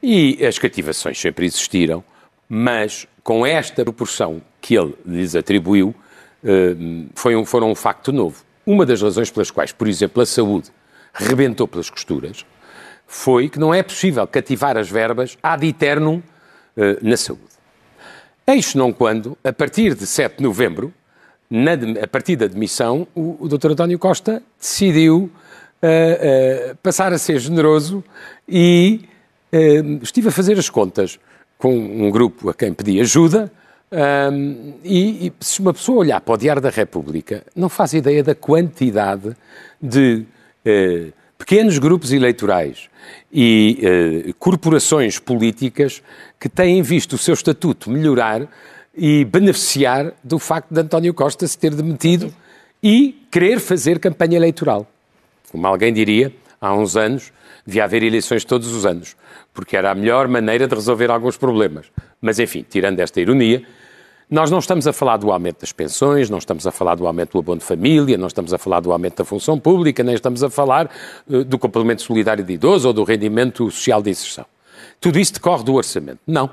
E 0.03 0.45
as 0.45 0.59
cativações 0.59 1.21
sempre 1.21 1.47
existiram, 1.47 2.03
mas 2.49 3.07
com 3.23 3.47
esta 3.47 3.85
proporção 3.85 4.43
que 4.61 4.77
ele 4.77 4.95
lhes 5.07 5.35
atribuiu, 5.35 5.95
eh, 6.45 6.75
foi 7.15 7.37
um, 7.37 7.45
foram 7.45 7.71
um 7.71 7.75
facto 7.75 8.13
novo. 8.13 8.45
Uma 8.67 8.85
das 8.85 9.01
razões 9.01 9.31
pelas 9.31 9.51
quais, 9.51 9.73
por 9.73 9.89
exemplo, 9.89 10.23
a 10.23 10.27
saúde 10.27 10.71
rebentou 11.13 11.69
pelas 11.69 11.91
costuras 11.91 12.45
foi 13.13 13.51
que 13.51 13.59
não 13.59 13.75
é 13.75 13.83
possível 13.83 14.27
cativar 14.27 14.79
as 14.79 14.91
verbas 14.91 15.37
ad 15.43 15.69
eternum 15.69 16.23
eh, 16.75 16.97
na 17.03 17.15
saúde. 17.15 17.43
Eis 18.47 18.75
não 18.75 18.91
quando, 18.91 19.37
a 19.45 19.53
partir 19.53 19.95
de 19.95 20.07
7 20.07 20.39
de 20.39 20.43
novembro, 20.43 20.95
na, 21.49 21.73
a 22.03 22.09
partir 22.09 22.37
da 22.37 22.47
demissão, 22.47 23.07
o, 23.15 23.37
o 23.39 23.49
Dr. 23.49 23.73
António 23.73 23.99
Costa 23.99 24.43
decidiu 24.59 25.31
uh, 25.83 26.71
uh, 26.73 26.77
passar 26.77 27.13
a 27.13 27.19
ser 27.19 27.39
generoso 27.39 28.03
e 28.49 29.05
uh, 29.53 30.03
estive 30.03 30.29
a 30.29 30.33
fazer 30.33 30.59
as 30.59 30.71
contas 30.71 31.21
com 31.59 31.77
um 31.77 32.11
grupo 32.11 32.49
a 32.49 32.55
quem 32.55 32.73
pedi 32.73 32.99
ajuda. 32.99 33.53
Um, 33.93 34.73
e, 34.83 35.27
e, 35.27 35.33
se 35.39 35.61
uma 35.61 35.75
pessoa 35.75 35.99
olhar 35.99 36.21
para 36.23 36.33
o 36.33 36.37
Diário 36.39 36.63
da 36.63 36.71
República, 36.71 37.45
não 37.55 37.69
faz 37.69 37.93
ideia 37.93 38.25
da 38.25 38.35
quantidade 38.35 39.37
de 39.81 40.25
pequenos 41.43 41.77
grupos 41.77 42.13
eleitorais 42.13 42.89
e 43.33 44.33
corporações 44.39 45.19
políticas 45.19 46.01
que 46.39 46.49
têm 46.49 46.83
visto 46.83 47.15
o 47.15 47.19
seu 47.19 47.35
estatuto 47.35 47.91
melhorar 47.91 48.47
e 48.97 49.25
beneficiar 49.25 50.13
do 50.23 50.39
facto 50.39 50.73
de 50.73 50.81
António 50.81 51.13
Costa 51.13 51.45
se 51.49 51.59
ter 51.59 51.75
demitido 51.75 52.33
e 52.81 53.27
querer 53.29 53.59
fazer 53.59 53.99
campanha 53.99 54.37
eleitoral. 54.37 54.87
Como 55.51 55.67
alguém 55.67 55.93
diria, 55.93 56.33
há 56.61 56.73
uns 56.73 56.97
anos 56.97 57.33
devia 57.67 57.83
haver 57.83 58.05
eleições 58.05 58.45
todos 58.45 58.73
os 58.73 58.87
anos, 58.87 59.17
porque 59.53 59.77
era 59.77 59.91
a 59.91 59.95
melhor 59.97 60.29
maneira 60.29 60.69
de 60.69 60.75
resolver 60.77 61.11
alguns 61.11 61.37
problemas. 61.37 61.87
Mas, 62.21 62.39
enfim, 62.39 62.65
tirando 62.69 63.01
esta 63.01 63.21
ironia, 63.21 63.65
nós 64.33 64.51
não 64.51 64.61
estamos 64.61 64.87
a 64.87 64.95
falar 64.95 65.19
do 65.19 65.31
aumento 65.31 65.61
das 65.61 65.73
pensões, 65.73 66.31
não 66.31 66.39
estamos 66.39 66.67
a 66.67 66.71
falar 66.71 66.95
do 66.95 67.07
aumento 67.07 67.33
do 67.33 67.39
abono 67.39 67.59
de 67.59 67.67
família, 67.67 68.17
não 68.17 68.29
estamos 68.29 68.55
a 68.55 68.57
falar 68.57 68.81
do 68.81 68.91
aumento 68.91 69.19
da 69.19 69.27
função 69.27 69.61
pública, 69.61 70.03
nem 70.03 70.15
estamos 70.15 70.43
a 70.43 70.49
falar 70.49 70.91
uh, 71.29 71.45
do 71.45 71.59
complemento 71.59 72.01
solidário 72.01 72.43
de 72.43 72.55
idoso 72.55 72.89
ou 72.89 72.95
do 72.95 73.05
rendimento 73.05 73.71
social 73.71 74.01
de 74.01 74.09
inserção. 74.09 74.47
Tudo 74.99 75.19
isso 75.19 75.35
decorre 75.35 75.65
do 75.65 75.75
orçamento. 75.75 76.19
Não. 76.27 76.49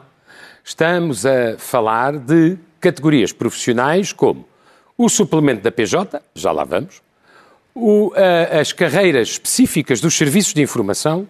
Estamos 0.62 1.26
a 1.26 1.58
falar 1.58 2.18
de 2.18 2.58
categorias 2.82 3.32
profissionais 3.32 4.12
como 4.12 4.46
o 4.98 5.08
suplemento 5.08 5.62
da 5.62 5.72
PJ, 5.72 6.22
já 6.36 6.52
lá 6.52 6.66
vamos, 6.66 7.02
o, 7.74 8.12
as 8.60 8.74
carreiras 8.74 9.30
específicas 9.30 10.02
dos 10.02 10.18
serviços 10.18 10.54
de 10.54 10.62
informação, 10.62 11.26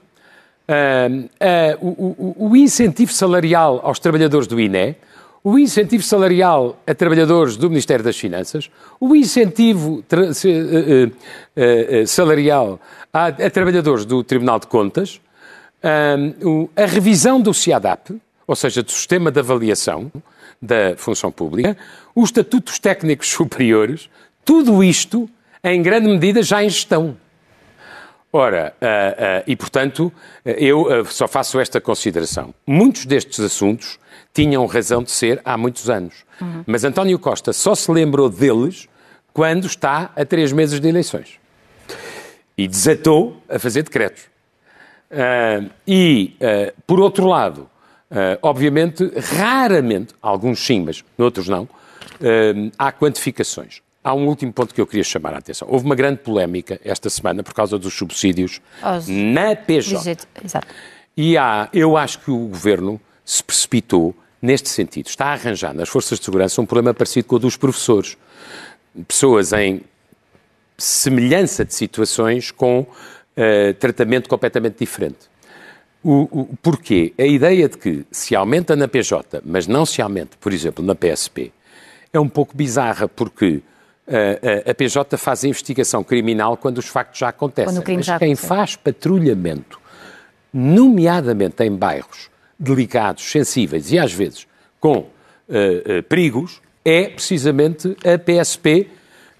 o, 1.79 2.35
o, 2.39 2.49
o 2.49 2.55
incentivo 2.55 3.13
salarial 3.13 3.81
aos 3.83 3.99
trabalhadores 3.99 4.47
do 4.47 4.59
INE, 4.59 4.95
o 5.43 5.57
incentivo 5.57 6.03
salarial 6.03 6.81
a 6.85 6.93
trabalhadores 6.93 7.55
do 7.55 7.69
Ministério 7.69 8.03
das 8.03 8.17
Finanças, 8.17 8.69
o 8.99 9.15
incentivo 9.15 10.03
eh, 10.11 11.11
eh, 11.55 12.01
eh, 12.01 12.05
salarial 12.05 12.79
a, 13.13 13.27
a, 13.27 13.49
trabalhadores 13.49 14.05
do 14.05 14.23
Tribunal 14.23 14.59
de 14.59 14.67
Contas, 14.67 15.21
a 15.81 16.85
revisão 16.85 17.39
do 17.39 17.53
CIADAP, 17.53 18.21
ou 18.45 18.55
seja, 18.55 18.83
do 18.83 18.91
sistema 18.91 19.31
de 19.31 19.39
avaliação 19.39 20.11
da 20.61 20.97
função 20.97 21.31
pública, 21.31 21.77
os 22.13 22.29
estatutos 22.29 22.79
técnicos 22.79 23.29
superiores, 23.31 24.09
tudo 24.43 24.83
isto, 24.83 25.29
em 25.63 25.81
grande 25.81 26.07
medida, 26.07 26.43
já 26.43 26.61
em 26.63 26.69
gestão. 26.69 27.15
Ora, 28.31 28.73
uh, 28.79 28.85
uh, 28.85 29.43
e 29.47 29.55
portanto, 29.55 30.11
eu 30.45 30.81
uh, 30.81 31.05
só 31.05 31.27
faço 31.27 31.59
esta 31.59 31.81
consideração. 31.81 32.53
Muitos 32.67 33.05
destes 33.05 33.39
assuntos 33.39 33.97
tinham 34.33 34.65
razão 34.65 35.03
de 35.03 35.11
ser 35.11 35.41
há 35.43 35.57
muitos 35.57 35.89
anos. 35.89 36.25
Uhum. 36.39 36.63
Mas 36.65 36.83
António 36.83 37.17
Costa 37.19 37.51
só 37.53 37.75
se 37.75 37.91
lembrou 37.91 38.29
deles 38.29 38.87
quando 39.33 39.65
está 39.65 40.11
a 40.15 40.25
três 40.25 40.51
meses 40.51 40.79
de 40.79 40.87
eleições. 40.87 41.39
E 42.57 42.67
desatou 42.67 43.41
a 43.47 43.57
fazer 43.57 43.83
decretos. 43.83 44.23
e, 45.87 46.35
por 46.85 46.99
outro 46.99 47.25
lado, 47.25 47.69
Uh, 48.09 48.41
obviamente, 48.41 49.07
raramente, 49.37 50.15
alguns 50.19 50.65
sim, 50.65 50.83
mas 50.83 51.03
outros 51.15 51.47
não, 51.47 51.63
uh, 51.63 52.71
há 52.77 52.91
quantificações. 52.91 53.81
Há 54.03 54.15
um 54.15 54.27
último 54.27 54.51
ponto 54.51 54.73
que 54.73 54.81
eu 54.81 54.87
queria 54.87 55.03
chamar 55.03 55.35
a 55.35 55.37
atenção. 55.37 55.67
Houve 55.69 55.85
uma 55.85 55.93
grande 55.93 56.19
polémica 56.21 56.79
esta 56.83 57.07
semana 57.09 57.43
por 57.43 57.53
causa 57.53 57.77
dos 57.77 57.93
subsídios 57.93 58.61
Os... 58.81 59.07
na 59.07 59.55
PJ. 59.55 60.17
Exato. 60.43 60.67
E 61.15 61.37
há, 61.37 61.69
eu 61.71 61.95
acho 61.95 62.19
que 62.19 62.31
o 62.31 62.47
governo 62.47 62.99
se 63.29 63.43
precipitou 63.43 64.15
neste 64.41 64.69
sentido. 64.69 65.05
Está 65.05 65.27
a 65.27 65.33
arranjar 65.33 65.71
nas 65.71 65.87
forças 65.87 66.17
de 66.17 66.25
segurança 66.25 66.59
um 66.59 66.65
problema 66.65 66.95
parecido 66.95 67.27
com 67.27 67.35
o 67.35 67.39
dos 67.39 67.55
professores. 67.55 68.17
Pessoas 69.07 69.53
em 69.53 69.81
semelhança 70.75 71.63
de 71.63 71.75
situações 71.75 72.49
com 72.49 72.79
uh, 72.79 73.73
tratamento 73.79 74.27
completamente 74.27 74.79
diferente. 74.79 75.29
O, 76.03 76.27
o, 76.31 76.57
porquê? 76.59 77.13
A 77.19 77.23
ideia 77.23 77.69
de 77.69 77.77
que 77.77 78.03
se 78.09 78.35
aumenta 78.35 78.75
na 78.75 78.87
PJ, 78.87 79.43
mas 79.45 79.67
não 79.67 79.85
se 79.85 80.01
aumenta, 80.01 80.35
por 80.41 80.51
exemplo, 80.51 80.83
na 80.83 80.95
PSP, 80.95 81.51
é 82.11 82.19
um 82.19 82.29
pouco 82.29 82.57
bizarra, 82.57 83.07
porque 83.07 83.61
a, 84.07 84.11
uh, 84.11 84.69
a, 84.69 84.71
a 84.71 84.73
PJ 84.73 85.17
faz 85.17 85.43
a 85.43 85.47
investigação 85.47 86.03
criminal 86.03 86.57
quando 86.57 86.79
os 86.79 86.87
factos 86.87 87.19
já 87.19 87.29
acontecem. 87.29 87.75
Mas 87.75 88.05
já 88.07 88.17
quem 88.17 88.29
aconteceu. 88.29 88.47
faz 88.47 88.75
patrulhamento, 88.75 89.79
nomeadamente 90.51 91.63
em 91.63 91.71
bairros 91.75 92.31
delicados, 92.59 93.23
sensíveis 93.23 93.91
e 93.91 93.97
às 93.97 94.11
vezes 94.11 94.47
com 94.79 94.97
uh, 94.99 96.03
perigos, 96.07 96.61
é 96.83 97.09
precisamente 97.09 97.95
a 98.05 98.17
PSP. 98.17 98.87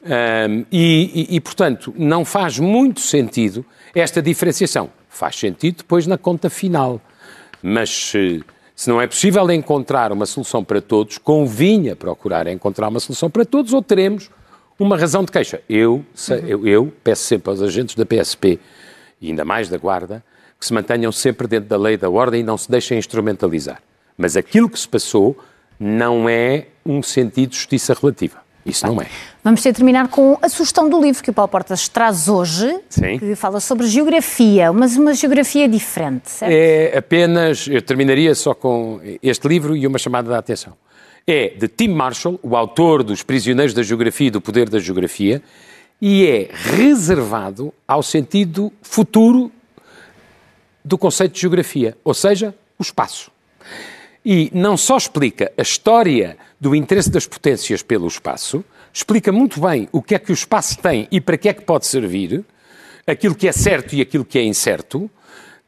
Um, 0.02 0.66
e, 0.72 1.28
e, 1.32 1.36
e, 1.36 1.42
portanto, 1.42 1.94
não 1.98 2.24
faz 2.24 2.58
muito 2.58 3.02
sentido 3.02 3.66
esta 3.94 4.22
diferenciação. 4.22 4.90
Faz 5.10 5.36
sentido 5.36 5.78
depois 5.80 6.08
na 6.08 6.18
conta 6.18 6.50
final. 6.50 7.02
Mas 7.62 7.90
se, 7.90 8.42
se 8.74 8.90
não 8.90 9.02
é 9.02 9.08
possível 9.08 9.50
encontrar 9.52 10.14
uma 10.14 10.26
solução 10.26 10.64
para 10.64 10.82
todos, 10.82 11.18
convinha 11.18 11.98
procurar 11.98 12.48
encontrar 12.48 12.88
uma 12.88 13.00
solução 13.02 13.30
para 13.30 13.44
todos 13.44 13.74
ou 13.74 13.82
teremos 13.82 14.30
uma 14.80 14.98
razão 14.98 15.26
de 15.26 15.32
queixa. 15.32 15.62
Eu, 15.68 16.06
eu, 16.48 16.66
eu 16.66 16.94
peço 17.04 17.24
sempre 17.24 17.50
aos 17.50 17.62
agentes 17.62 17.96
da 17.96 18.06
PSP, 18.06 18.58
e 19.22 19.28
ainda 19.28 19.44
mais 19.44 19.68
da 19.68 19.78
Guarda, 19.78 20.24
que 20.60 20.66
se 20.66 20.74
mantenham 20.74 21.12
sempre 21.12 21.48
dentro 21.48 21.70
da 21.70 21.78
lei 21.78 21.96
da 21.96 22.10
ordem 22.10 22.42
e 22.42 22.44
não 22.44 22.58
se 22.58 22.70
deixem 22.70 22.98
instrumentalizar. 22.98 23.82
Mas 24.18 24.36
aquilo 24.36 24.70
que 24.70 24.78
se 24.78 24.88
passou 24.88 25.38
não 25.80 26.28
é 26.28 26.68
um 26.86 27.02
sentido 27.02 27.52
de 27.52 27.56
justiça 27.56 27.96
relativa. 28.00 28.40
Isso 28.66 28.86
não 28.86 29.02
é. 29.02 29.08
Vamos 29.42 29.62
ter 29.62 29.72
de 29.72 29.78
terminar 29.78 30.10
com 30.10 30.38
a 30.42 30.50
sugestão 30.50 30.90
do 30.90 31.02
livro 31.02 31.24
que 31.24 31.30
o 31.30 31.34
Paulo 31.34 31.50
Portas 31.50 31.88
traz 31.88 32.28
hoje, 32.28 32.78
Sim. 32.90 33.18
que 33.18 33.34
fala 33.36 33.62
sobre 33.62 33.88
geografia, 33.88 34.74
mas 34.74 34.98
uma 34.98 35.14
geografia 35.14 35.68
diferente, 35.68 36.30
certo? 36.30 36.52
É 36.52 36.98
apenas, 36.98 37.68
eu 37.68 37.82
terminaria 37.82 38.36
só 38.36 38.54
com 38.54 39.00
este 39.24 39.48
livro 39.48 39.78
e 39.78 39.88
uma 39.88 39.98
chamada 39.98 40.30
de 40.30 40.36
atenção. 40.36 40.74
É 41.26 41.54
de 41.58 41.68
Tim 41.70 41.90
Marshall, 41.90 42.38
o 42.44 42.56
autor 42.56 43.02
dos 43.02 43.24
Prisioneiros 43.24 43.74
da 43.74 43.82
Geografia 43.82 44.28
e 44.28 44.32
do 44.32 44.42
Poder 44.42 44.70
da 44.70 44.80
Geografia, 44.80 45.42
e 46.02 46.26
é 46.26 46.50
reservado 46.52 47.74
ao 47.88 48.04
sentido 48.04 48.72
futuro 48.82 49.52
do 50.84 50.98
conceito 50.98 51.34
de 51.34 51.42
geografia, 51.42 51.98
ou 52.04 52.14
seja, 52.14 52.54
o 52.78 52.82
espaço. 52.82 53.32
E 54.24 54.52
não 54.54 54.76
só 54.76 54.98
explica 54.98 55.52
a 55.58 55.62
história 55.62 56.38
do 56.60 56.76
interesse 56.76 57.10
das 57.10 57.26
potências 57.26 57.82
pelo 57.82 58.08
espaço, 58.08 58.64
explica 58.94 59.32
muito 59.32 59.62
bem 59.62 59.88
o 59.92 60.02
que 60.02 60.16
é 60.16 60.20
que 60.20 60.32
o 60.32 60.34
espaço 60.34 60.78
tem 60.80 61.08
e 61.12 61.22
para 61.22 61.38
que 61.38 61.50
é 61.50 61.54
que 61.54 61.62
pode 61.62 61.86
servir, 61.86 62.44
aquilo 63.08 63.36
que 63.36 63.48
é 63.48 63.52
certo 63.52 63.96
e 63.96 64.02
aquilo 64.02 64.26
que 64.26 64.38
é 64.38 64.44
incerto, 64.44 65.10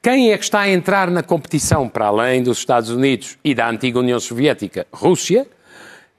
quem 0.01 0.31
é 0.31 0.37
que 0.37 0.43
está 0.43 0.61
a 0.61 0.69
entrar 0.69 1.11
na 1.11 1.21
competição 1.21 1.87
para 1.87 2.07
além 2.07 2.41
dos 2.41 2.57
Estados 2.57 2.89
Unidos 2.89 3.37
e 3.43 3.53
da 3.53 3.69
antiga 3.69 3.99
União 3.99 4.19
Soviética, 4.19 4.87
Rússia, 4.91 5.47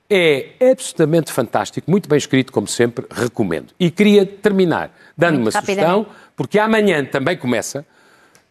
é 0.08 0.50
absolutamente 0.70 1.32
fantástico, 1.32 1.90
muito 1.90 2.08
bem 2.08 2.18
escrito, 2.18 2.52
como 2.52 2.68
sempre, 2.68 3.06
recomendo. 3.10 3.72
E 3.80 3.90
queria 3.90 4.26
terminar 4.26 4.94
dando 5.16 5.38
uma 5.38 5.50
sugestão, 5.50 6.06
porque 6.36 6.58
amanhã 6.58 7.04
também 7.04 7.36
começa, 7.36 7.84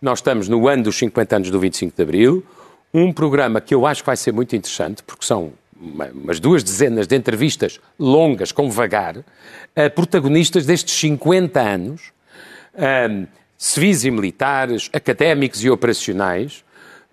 nós 0.01 0.17
estamos 0.17 0.49
no 0.49 0.67
ano 0.67 0.83
dos 0.83 0.97
50 0.97 1.35
anos 1.35 1.51
do 1.51 1.59
25 1.59 1.95
de 1.95 2.01
Abril, 2.01 2.43
um 2.91 3.13
programa 3.13 3.61
que 3.61 3.73
eu 3.73 3.85
acho 3.85 4.01
que 4.01 4.07
vai 4.07 4.17
ser 4.17 4.33
muito 4.33 4.55
interessante, 4.55 5.03
porque 5.03 5.25
são 5.25 5.53
umas 5.79 6.39
duas 6.39 6.63
dezenas 6.63 7.07
de 7.07 7.15
entrevistas 7.15 7.79
longas, 7.99 8.51
com 8.51 8.69
vagar, 8.69 9.17
a 9.75 9.89
protagonistas 9.89 10.65
destes 10.65 10.95
50 10.95 11.59
anos, 11.59 12.01
um, 13.09 13.27
civis 13.57 14.03
e 14.03 14.11
militares, 14.11 14.89
académicos 14.91 15.63
e 15.63 15.69
operacionais, 15.69 16.63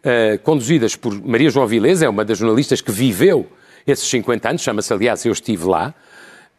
uh, 0.00 0.38
conduzidas 0.42 0.96
por 0.96 1.14
Maria 1.22 1.50
João 1.50 1.66
Vilés, 1.66 2.00
é 2.00 2.08
uma 2.08 2.24
das 2.24 2.38
jornalistas 2.38 2.80
que 2.80 2.90
viveu 2.90 3.46
esses 3.86 4.08
50 4.08 4.48
anos, 4.48 4.62
chama-se, 4.62 4.92
aliás, 4.92 5.24
Eu 5.24 5.32
Estive 5.32 5.64
Lá, 5.64 5.94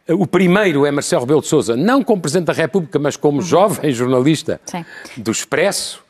O 0.08 0.26
primeiro 0.26 0.86
é 0.86 0.90
Marcelo 0.90 1.22
Rebelo 1.22 1.40
de 1.40 1.46
Sousa, 1.46 1.76
não 1.76 2.02
como 2.02 2.22
Presidente 2.22 2.46
da 2.46 2.52
República, 2.52 2.98
mas 2.98 3.16
como 3.16 3.42
jovem 3.42 3.92
jornalista 3.92 4.60
Sim. 4.64 4.84
do 5.16 5.30
Expresso, 5.30 6.02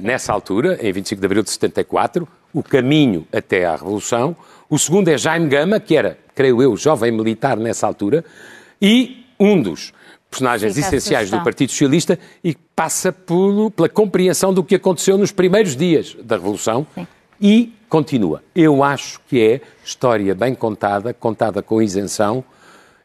nessa 0.00 0.32
altura, 0.32 0.78
em 0.80 0.92
25 0.92 1.20
de 1.20 1.26
abril 1.26 1.42
de 1.42 1.50
74, 1.50 2.26
o 2.52 2.62
caminho 2.62 3.26
até 3.32 3.64
à 3.66 3.72
Revolução. 3.76 4.36
O 4.68 4.78
segundo 4.78 5.08
é 5.08 5.18
Jaime 5.18 5.48
Gama, 5.48 5.78
que 5.80 5.96
era, 5.96 6.18
creio 6.34 6.62
eu, 6.62 6.76
jovem 6.76 7.10
militar 7.12 7.56
nessa 7.56 7.86
altura, 7.86 8.24
e 8.80 9.24
um 9.38 9.60
dos 9.60 9.92
personagens 10.30 10.74
Fica 10.74 10.86
essenciais 10.88 11.30
do. 11.30 11.42
Partido 11.42 11.70
Socialista 11.70 12.18
e 12.42 12.54
passa 12.74 13.12
pelo- 13.12 13.70
pela 13.70 13.88
compreensão 13.88 14.52
do 14.52 14.62
que 14.64 14.74
aconteceu 14.74 15.16
nos 15.16 15.30
primeiros 15.32 15.76
dias 15.76 16.16
da 16.22 16.36
Revolução 16.36 16.86
Sim. 16.94 17.06
e 17.40 17.72
continua. 17.88 18.42
Eu 18.54 18.82
acho 18.82 19.20
que 19.28 19.40
é 19.40 19.60
história 19.84 20.34
bem 20.34 20.54
contada, 20.54 21.14
contada 21.14 21.62
com 21.62 21.80
isenção 21.80 22.44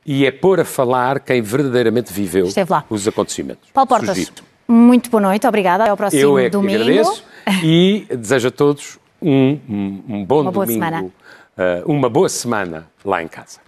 e 0.05 0.25
é 0.25 0.31
pôr 0.31 0.59
a 0.59 0.65
falar 0.65 1.19
quem 1.19 1.41
verdadeiramente 1.41 2.11
viveu 2.11 2.47
os 2.89 3.07
acontecimentos. 3.07 3.69
Paulo 3.71 3.87
Portas, 3.87 4.09
Sugiro. 4.17 4.33
Muito 4.71 5.09
boa 5.09 5.21
noite, 5.21 5.45
obrigada. 5.47 5.83
Até 5.83 5.91
ao 5.91 5.97
próximo 5.97 6.21
Eu 6.21 6.39
é 6.39 6.43
que 6.45 6.49
domingo. 6.51 6.81
agradeço 6.81 7.23
e 7.63 8.05
desejo 8.09 8.47
a 8.47 8.51
todos 8.51 8.97
um, 9.21 9.57
um- 9.69 10.03
um 10.09 10.25
bom 10.25 10.41
Uma 10.41 10.51
boa 10.51 10.65
domingo, 10.65 10.83
semana. 10.85 11.09
eh, 11.57 11.83
uma 11.85 12.09
boa 12.09 12.29
semana 12.29 12.87
lá 13.05 13.21
em 13.21 13.27
casa. 13.27 13.59